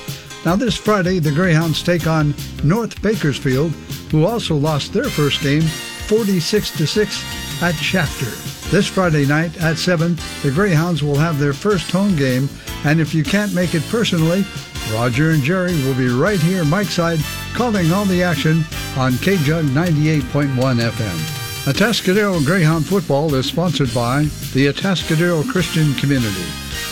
Now 0.46 0.56
this 0.56 0.78
Friday, 0.78 1.18
the 1.18 1.32
Greyhounds 1.32 1.82
take 1.82 2.06
on 2.06 2.34
North 2.64 3.02
Bakersfield, 3.02 3.72
who 4.10 4.24
also 4.24 4.56
lost 4.56 4.94
their 4.94 5.10
first 5.10 5.42
game 5.42 5.60
46 6.08 6.70
to 6.78 6.86
6 6.86 7.62
at 7.62 7.74
Shafter. 7.74 8.55
This 8.70 8.88
Friday 8.88 9.26
night 9.26 9.56
at 9.58 9.78
7, 9.78 10.16
the 10.42 10.50
Greyhounds 10.50 11.00
will 11.00 11.16
have 11.16 11.38
their 11.38 11.52
first 11.52 11.88
home 11.92 12.16
game, 12.16 12.48
and 12.84 13.00
if 13.00 13.14
you 13.14 13.22
can't 13.22 13.54
make 13.54 13.76
it 13.76 13.82
personally, 13.90 14.44
Roger 14.92 15.30
and 15.30 15.42
Jerry 15.42 15.72
will 15.84 15.94
be 15.94 16.08
right 16.08 16.40
here, 16.40 16.64
Mike 16.64 16.88
side, 16.88 17.20
calling 17.54 17.92
all 17.92 18.04
the 18.04 18.24
action 18.24 18.64
on 18.96 19.12
KJUG 19.12 19.68
98.1 19.68 20.56
FM. 20.56 21.46
Atascadero 21.72 22.44
Greyhound 22.44 22.84
Football 22.84 23.34
is 23.34 23.46
sponsored 23.46 23.94
by 23.94 24.22
the 24.52 24.66
Atascadero 24.66 25.48
Christian 25.48 25.94
Community, 25.94 26.44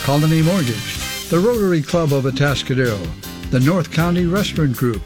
Colony 0.03 0.41
Mortgage, 0.41 1.29
the 1.29 1.39
Rotary 1.39 1.81
Club 1.81 2.13
of 2.13 2.23
Atascadero, 2.23 2.99
the 3.51 3.59
North 3.59 3.91
County 3.91 4.25
Restaurant 4.25 4.77
Group, 4.77 5.01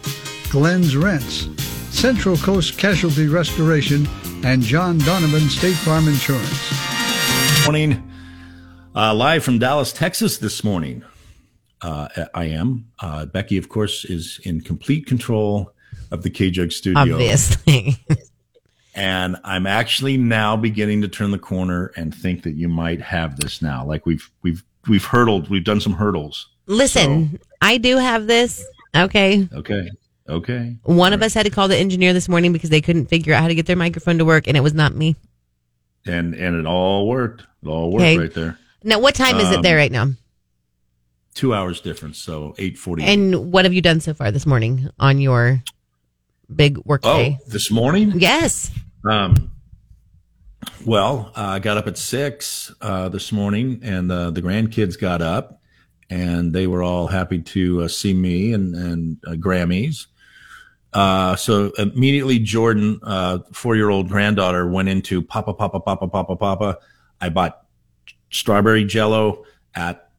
Glenn's 0.50 0.96
Rents, 0.96 1.48
Central 1.92 2.38
Coast 2.38 2.78
Casualty 2.78 3.28
Restoration, 3.28 4.08
and 4.44 4.62
John 4.62 4.98
Donovan 5.00 5.50
State 5.50 5.76
Farm 5.76 6.08
Insurance. 6.08 6.72
morning. 7.66 8.10
Uh, 8.96 9.14
live 9.14 9.44
from 9.44 9.60
Dallas, 9.60 9.92
Texas 9.92 10.38
this 10.38 10.64
morning. 10.64 11.04
Uh, 11.82 12.08
I 12.34 12.46
am. 12.46 12.88
Uh, 13.00 13.26
Becky, 13.26 13.58
of 13.58 13.70
course, 13.70 14.06
is 14.06 14.40
in 14.44 14.62
complete 14.62 15.06
control 15.06 15.74
of 16.12 16.24
the 16.24 16.30
KJUG 16.30 16.72
studio. 16.72 17.16
Obviously. 17.16 17.96
And 18.96 19.38
I'm 19.46 19.66
actually 19.66 20.18
now 20.18 20.58
beginning 20.58 21.04
to 21.04 21.08
turn 21.08 21.32
the 21.32 21.40
corner 21.40 21.94
and 21.96 22.14
think 22.14 22.44
that 22.44 22.56
you 22.56 22.68
might 22.68 23.00
have 23.02 23.40
this 23.40 23.62
now. 23.62 23.86
Like 23.86 24.06
we've, 24.06 24.30
we've, 24.42 24.62
we've 24.90 25.06
hurdled, 25.06 25.50
we've 25.50 25.64
done 25.64 25.80
some 25.80 25.94
hurdles. 25.94 26.50
Listen, 26.66 27.40
I 27.62 27.78
do 27.78 27.96
have 27.96 28.28
this. 28.28 28.66
Okay. 28.94 29.48
Okay. 29.54 29.90
Okay. 30.30 30.78
One 30.84 31.14
of 31.14 31.22
us 31.24 31.34
had 31.34 31.44
to 31.46 31.50
call 31.50 31.68
the 31.68 31.78
engineer 31.78 32.14
this 32.14 32.30
morning 32.30 32.54
because 32.54 32.70
they 32.70 32.82
couldn't 32.82 33.08
figure 33.08 33.34
out 33.34 33.42
how 33.42 33.48
to 33.48 33.56
get 33.56 33.66
their 33.66 33.76
microphone 33.76 34.18
to 34.20 34.26
work, 34.26 34.48
and 34.48 34.56
it 34.56 34.62
was 34.62 34.74
not 34.74 34.94
me. 34.94 35.16
And, 36.06 36.34
and 36.36 36.56
it 36.56 36.66
all 36.66 37.08
worked. 37.08 37.42
It 37.64 37.68
all 37.68 37.92
worked 37.92 38.02
Okay. 38.04 38.18
right 38.18 38.34
there. 38.34 38.58
Now, 38.84 39.00
what 39.00 39.16
time 39.16 39.38
is 39.38 39.52
it 39.52 39.58
Um, 39.58 39.62
there 39.64 39.76
right 39.76 39.92
now? 39.92 40.12
Two 41.34 41.54
hours 41.54 41.82
difference. 41.82 42.18
So 42.20 42.54
840. 42.58 43.04
And 43.04 43.52
what 43.52 43.66
have 43.66 43.74
you 43.74 43.82
done 43.82 44.00
so 44.00 44.14
far 44.14 44.32
this 44.32 44.46
morning 44.46 44.90
on 45.00 45.20
your 45.20 45.62
big 46.56 46.78
work 46.86 47.02
oh, 47.04 47.18
day? 47.18 47.38
this 47.48 47.72
morning? 47.72 48.14
Yes. 48.16 48.72
Um, 49.10 49.52
Well, 50.86 51.32
uh, 51.36 51.42
I 51.42 51.60
got 51.60 51.78
up 51.78 51.88
at 51.88 51.98
six 51.98 52.74
uh, 52.82 53.10
this 53.10 53.32
morning, 53.32 53.80
and 53.82 54.12
uh, 54.12 54.32
the 54.32 54.42
grandkids 54.42 55.00
got 55.00 55.22
up, 55.22 55.62
and 56.10 56.54
they 56.54 56.68
were 56.68 56.84
all 56.84 57.08
happy 57.08 57.40
to 57.40 57.84
uh, 57.84 57.88
see 57.88 58.14
me 58.14 58.54
and 58.54 58.76
and 58.76 59.18
uh, 59.26 59.32
Grammys. 59.32 60.08
Uh, 60.94 61.36
so 61.36 61.72
immediately, 61.78 62.40
Jordan, 62.40 63.00
uh, 63.04 63.40
four 63.54 63.76
year 63.76 63.90
old 63.90 64.10
granddaughter, 64.10 64.68
went 64.68 64.90
into 64.90 65.22
Papa, 65.22 65.54
Papa, 65.54 65.80
Papa, 65.80 66.08
Papa, 66.08 66.36
Papa. 66.36 66.78
I 67.22 67.30
bought 67.30 67.64
strawberry 68.32 68.86
jello 68.86 69.46
at 69.76 70.10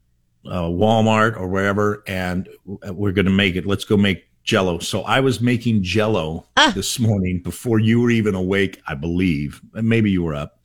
uh, 0.47 0.63
Walmart 0.63 1.37
or 1.37 1.49
wherever, 1.49 2.03
and 2.07 2.49
we're 2.65 3.13
going 3.13 3.27
to 3.27 3.33
make 3.33 3.57
it. 3.57 3.67
Let's 3.67 3.85
go 3.85 3.97
make 3.97 4.29
jello. 4.45 4.79
So 4.79 5.03
I 5.03 5.21
was 5.21 5.41
making 5.41 5.83
jello 5.83 6.47
Ah. 6.57 6.73
this 6.75 6.99
morning 6.99 7.41
before 7.43 7.79
you 7.79 8.01
were 8.01 8.11
even 8.11 8.35
awake, 8.35 8.81
I 8.87 8.95
believe. 8.95 9.61
Maybe 9.75 10.11
you 10.11 10.23
were 10.23 10.35
up. 10.35 10.59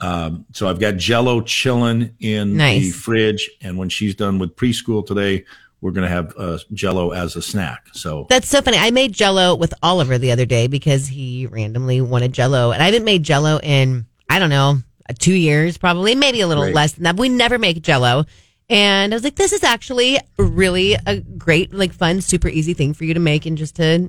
Um, 0.00 0.44
so 0.52 0.68
I've 0.68 0.80
got 0.80 0.96
jello 0.96 1.40
chilling 1.42 2.14
in 2.18 2.56
the 2.56 2.90
fridge. 2.90 3.48
And 3.60 3.78
when 3.78 3.88
she's 3.88 4.14
done 4.16 4.38
with 4.40 4.56
preschool 4.56 5.06
today, 5.06 5.44
we're 5.82 5.90
going 5.90 6.08
to 6.08 6.14
have 6.14 6.32
uh, 6.38 6.58
jello 6.72 7.10
as 7.10 7.36
a 7.36 7.42
snack. 7.42 7.88
So 7.92 8.26
That's 8.30 8.48
so 8.48 8.62
funny. 8.62 8.78
I 8.78 8.90
made 8.92 9.12
Jello 9.12 9.54
with 9.54 9.74
Oliver 9.82 10.16
the 10.16 10.32
other 10.32 10.46
day 10.46 10.66
because 10.68 11.08
he 11.08 11.46
randomly 11.46 12.00
wanted 12.00 12.32
Jello, 12.32 12.70
and 12.72 12.82
I 12.82 12.86
haven't 12.86 13.04
made 13.04 13.22
Jello 13.24 13.58
in 13.62 14.06
I 14.30 14.38
don't 14.38 14.48
know 14.48 14.78
uh, 15.10 15.12
two 15.18 15.34
years, 15.34 15.76
probably 15.76 16.14
maybe 16.14 16.40
a 16.40 16.46
little 16.46 16.64
Right. 16.64 16.74
less 16.74 16.92
than 16.92 17.04
that. 17.04 17.16
We 17.18 17.28
never 17.28 17.58
make 17.58 17.82
Jello, 17.82 18.24
and 18.70 19.12
I 19.12 19.16
was 19.16 19.24
like, 19.24 19.34
this 19.34 19.52
is 19.52 19.62
actually 19.64 20.18
really 20.38 20.94
a 21.06 21.20
great, 21.20 21.74
like, 21.74 21.92
fun, 21.92 22.20
super 22.22 22.48
easy 22.48 22.72
thing 22.72 22.94
for 22.94 23.04
you 23.04 23.12
to 23.14 23.20
make 23.20 23.44
and 23.44 23.58
just 23.58 23.76
to 23.76 24.08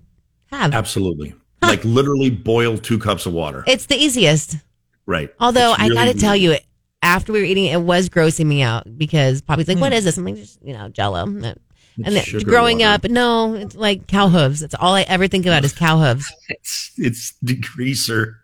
have. 0.51 0.73
absolutely. 0.73 1.33
Like 1.61 1.83
literally 1.83 2.29
boil 2.29 2.77
two 2.77 2.99
cups 2.99 3.25
of 3.25 3.33
water. 3.33 3.63
It's 3.65 3.87
the 3.87 3.95
easiest. 3.95 4.57
right. 5.05 5.33
Although 5.39 5.71
It's 5.73 5.81
I 5.81 5.89
got 5.89 6.05
to 6.05 6.13
tell 6.13 6.35
you, 6.35 6.55
after 7.03 7.31
we 7.33 7.39
were 7.39 7.45
eating 7.45 7.65
it, 7.65 7.73
it 7.73 7.81
was 7.81 8.09
grossing 8.09 8.45
me 8.47 8.61
out 8.63 8.97
because 8.97 9.41
Poppy's 9.41 9.67
like, 9.67 9.77
"What 9.77 9.93
Hmm. 9.93 10.03
this?" 10.03 10.17
I'm 10.17 10.25
like, 10.25 10.35
"Just 10.37 10.57
you 10.63 10.73
know, 10.73 10.89
Jello." 10.89 11.23
And 11.25 11.43
then 12.15 12.25
growing 12.43 12.79
water. 12.79 12.89
up, 13.05 13.11
no, 13.11 13.53
it's 13.53 13.75
like 13.75 14.07
cow 14.07 14.27
hooves. 14.27 14.61
That's 14.61 14.73
all 14.73 14.95
I 14.95 15.03
ever 15.03 15.27
think 15.27 15.45
about 15.45 15.63
is 15.63 15.73
cow 15.73 15.99
hooves. 15.99 16.31
It's, 16.49 16.91
it's 16.97 17.33
degreaser. 17.45 18.35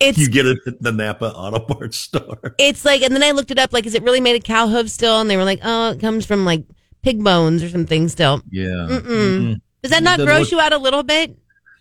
It's 0.00 0.18
You 0.18 0.28
get 0.28 0.44
it 0.46 0.58
at 0.66 0.82
the 0.82 0.92
Napa 0.92 1.26
Auto 1.26 1.60
Parts 1.60 1.96
store. 1.98 2.54
it's 2.58 2.84
like, 2.84 3.00
and 3.02 3.14
then 3.14 3.22
I 3.22 3.30
looked 3.32 3.50
it 3.50 3.58
up, 3.58 3.72
like, 3.72 3.86
is 3.86 3.94
it 3.94 4.02
really 4.02 4.20
made 4.20 4.36
of 4.36 4.42
cow 4.44 4.66
hooves 4.66 4.92
still? 4.92 5.20
And 5.20 5.30
they 5.30 5.36
were 5.38 5.44
like, 5.44 5.60
oh, 5.62 5.90
it 5.92 6.00
comes 6.00 6.24
from 6.26 6.44
like 6.44 6.64
pig 7.02 7.22
bones 7.24 7.62
or 7.62 7.68
something 7.70 8.08
still. 8.08 8.42
Yeah. 8.50 8.66
Mm-mm. 8.90 9.60
Does 9.82 9.92
that 9.92 10.02
not 10.02 10.18
gross 10.18 10.40
look- 10.40 10.50
you 10.52 10.60
out 10.60 10.72
a 10.74 10.78
little 10.78 11.02
bit? 11.02 11.36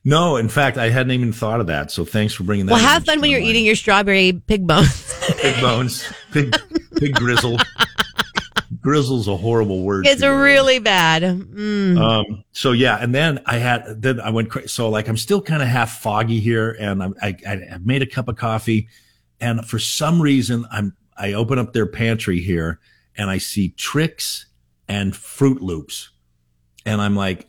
No, 0.10 0.38
in 0.38 0.50
fact, 0.50 0.80
I 0.80 0.90
hadn't 0.90 1.12
even 1.12 1.32
thought 1.32 1.62
of 1.62 1.68
that. 1.68 1.92
So 1.92 2.04
thanks 2.04 2.34
for 2.34 2.44
bringing 2.44 2.66
that. 2.66 2.74
Well, 2.74 2.82
have 2.82 3.06
fun 3.06 3.22
when 3.22 3.30
you're 3.30 3.42
mind. 3.42 3.52
eating 3.52 3.66
your 3.66 3.76
strawberry 3.76 4.34
pig 4.34 4.66
bones. 4.66 5.14
pig 5.38 5.62
bones, 5.62 6.12
pig, 6.32 6.56
pig 6.98 7.14
grizzle. 7.14 7.60
Grizzle's 8.82 9.28
a 9.28 9.38
horrible 9.38 9.84
word. 9.84 10.08
it's 10.08 10.24
me. 10.24 10.28
really 10.28 10.80
bad. 10.80 11.22
Mm. 11.22 12.00
Um, 12.00 12.44
so 12.54 12.72
yeah, 12.72 12.98
and 12.98 13.14
then 13.14 13.40
I 13.46 13.58
had, 13.58 14.02
then 14.02 14.20
I 14.20 14.32
went 14.32 14.50
crazy. 14.50 14.70
So 14.70 14.90
like, 14.90 15.08
I'm 15.08 15.18
still 15.18 15.44
kind 15.44 15.62
of 15.62 15.68
half 15.68 16.00
foggy 16.00 16.40
here 16.40 16.76
and 16.80 17.04
I'm, 17.04 17.14
I, 17.22 17.36
I, 17.48 17.54
I 17.74 17.78
made 17.78 18.02
a 18.02 18.08
cup 18.08 18.28
of 18.30 18.36
coffee 18.36 18.88
and 19.40 19.64
for 19.68 19.78
some 19.78 20.20
reason 20.20 20.66
I'm, 20.72 20.96
I 21.18 21.34
open 21.34 21.60
up 21.60 21.74
their 21.74 21.86
pantry 21.86 22.40
here 22.40 22.80
and 23.16 23.30
I 23.30 23.38
see 23.38 23.70
Trix 23.70 24.48
and 24.88 25.14
Froot 25.14 25.60
Loops. 25.62 26.10
And 26.84 27.00
I'm 27.00 27.16
like, 27.16 27.49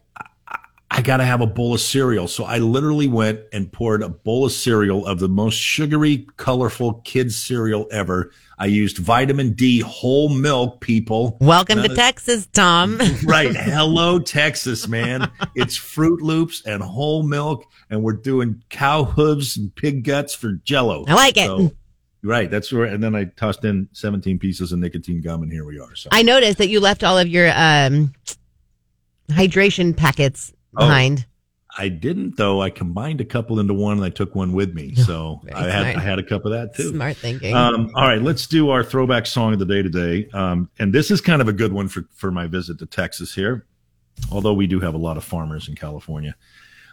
I, 0.90 1.02
got 1.02 1.18
to 1.18 1.24
have 1.24 1.40
a 1.40 1.46
bowl 1.46 1.74
of 1.74 1.80
cereal. 1.80 2.28
So 2.28 2.44
I 2.44 2.58
literally 2.58 3.06
went 3.06 3.40
and 3.52 3.70
poured 3.70 4.02
a 4.02 4.08
bowl 4.08 4.46
of 4.46 4.52
cereal 4.52 5.06
of 5.06 5.18
the 5.18 5.28
most 5.28 5.54
sugary, 5.54 6.26
colorful 6.36 6.94
kids 7.04 7.36
cereal 7.36 7.86
ever. 7.90 8.32
I 8.58 8.66
used 8.66 8.98
vitamin 8.98 9.54
D 9.54 9.80
whole 9.80 10.28
milk, 10.28 10.80
people. 10.80 11.38
Welcome 11.40 11.78
None 11.78 11.88
to 11.90 11.94
Texas, 11.94 12.46
Tom. 12.52 13.00
Right. 13.24 13.54
Hello, 13.54 14.18
Texas, 14.18 14.88
man. 14.88 15.30
It's 15.54 15.78
Froot 15.78 16.20
Loops 16.20 16.62
and 16.66 16.82
whole 16.82 17.22
milk, 17.22 17.64
and 17.88 18.02
we're 18.02 18.12
doing 18.12 18.62
cow 18.68 19.04
hooves 19.04 19.56
and 19.56 19.74
pig 19.74 20.04
guts 20.04 20.34
for 20.34 20.52
jello. 20.64 21.04
I 21.06 21.14
like 21.14 21.36
it. 21.36 21.72
right. 22.22 22.50
That's 22.50 22.72
where, 22.72 22.84
and 22.84 23.02
then 23.02 23.14
I 23.14 23.24
tossed 23.24 23.64
in 23.64 23.88
17 23.92 24.38
pieces 24.38 24.72
of 24.72 24.78
nicotine 24.78 25.20
gum, 25.20 25.42
and 25.42 25.52
here 25.52 25.64
we 25.64 25.78
are. 25.78 25.94
So 25.94 26.08
I 26.12 26.22
noticed 26.22 26.58
that 26.58 26.68
you 26.68 26.80
left 26.80 27.04
all 27.04 27.16
of 27.16 27.28
your 27.28 27.50
um, 27.54 28.12
hydration 29.30 29.96
packets 29.96 30.52
Oh. 30.76 30.86
I 31.78 31.88
didn't, 31.88 32.36
though. 32.36 32.60
I 32.60 32.70
combined 32.70 33.20
a 33.20 33.24
couple 33.24 33.60
into 33.60 33.74
one, 33.74 33.98
and 33.98 34.04
I 34.04 34.10
took 34.10 34.34
one 34.34 34.52
with 34.52 34.74
me. 34.74 34.94
So 34.94 35.40
I 35.54 35.68
had, 35.68 35.82
smart. 35.82 35.96
I 35.96 36.00
had 36.00 36.18
a 36.18 36.22
cup 36.22 36.44
of 36.44 36.52
that 36.52 36.74
too. 36.74 36.90
Smart 36.90 37.16
thinking. 37.16 37.54
Um, 37.54 37.90
all 37.94 38.06
right, 38.06 38.20
let's 38.20 38.46
do 38.46 38.70
our 38.70 38.82
throwback 38.82 39.26
song 39.26 39.52
of 39.52 39.58
the 39.58 39.66
day 39.66 39.82
today. 39.82 40.28
Um, 40.32 40.68
and 40.78 40.92
this 40.92 41.10
is 41.10 41.20
kind 41.20 41.40
of 41.40 41.48
a 41.48 41.52
good 41.52 41.72
one 41.72 41.88
for, 41.88 42.06
for 42.14 42.30
my 42.30 42.46
visit 42.46 42.78
to 42.80 42.86
Texas 42.86 43.34
here, 43.34 43.66
although 44.32 44.52
we 44.52 44.66
do 44.66 44.80
have 44.80 44.94
a 44.94 44.98
lot 44.98 45.16
of 45.16 45.24
farmers 45.24 45.68
in 45.68 45.74
California. 45.74 46.34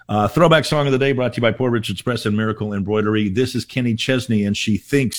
Uh, 0.09 0.27
throwback 0.27 0.63
song 0.63 0.85
of 0.85 0.93
the 0.93 0.99
day 0.99 1.11
brought 1.11 1.33
to 1.33 1.37
you 1.37 1.41
by 1.41 1.51
Poor 1.51 1.69
Richard's 1.69 2.01
Press 2.01 2.25
and 2.25 2.37
Miracle 2.37 2.73
Embroidery. 2.73 3.27
This 3.27 3.55
is 3.55 3.65
Kenny 3.65 3.93
Chesney, 3.93 4.45
and 4.45 4.55
she 4.55 4.77
thinks 4.77 5.15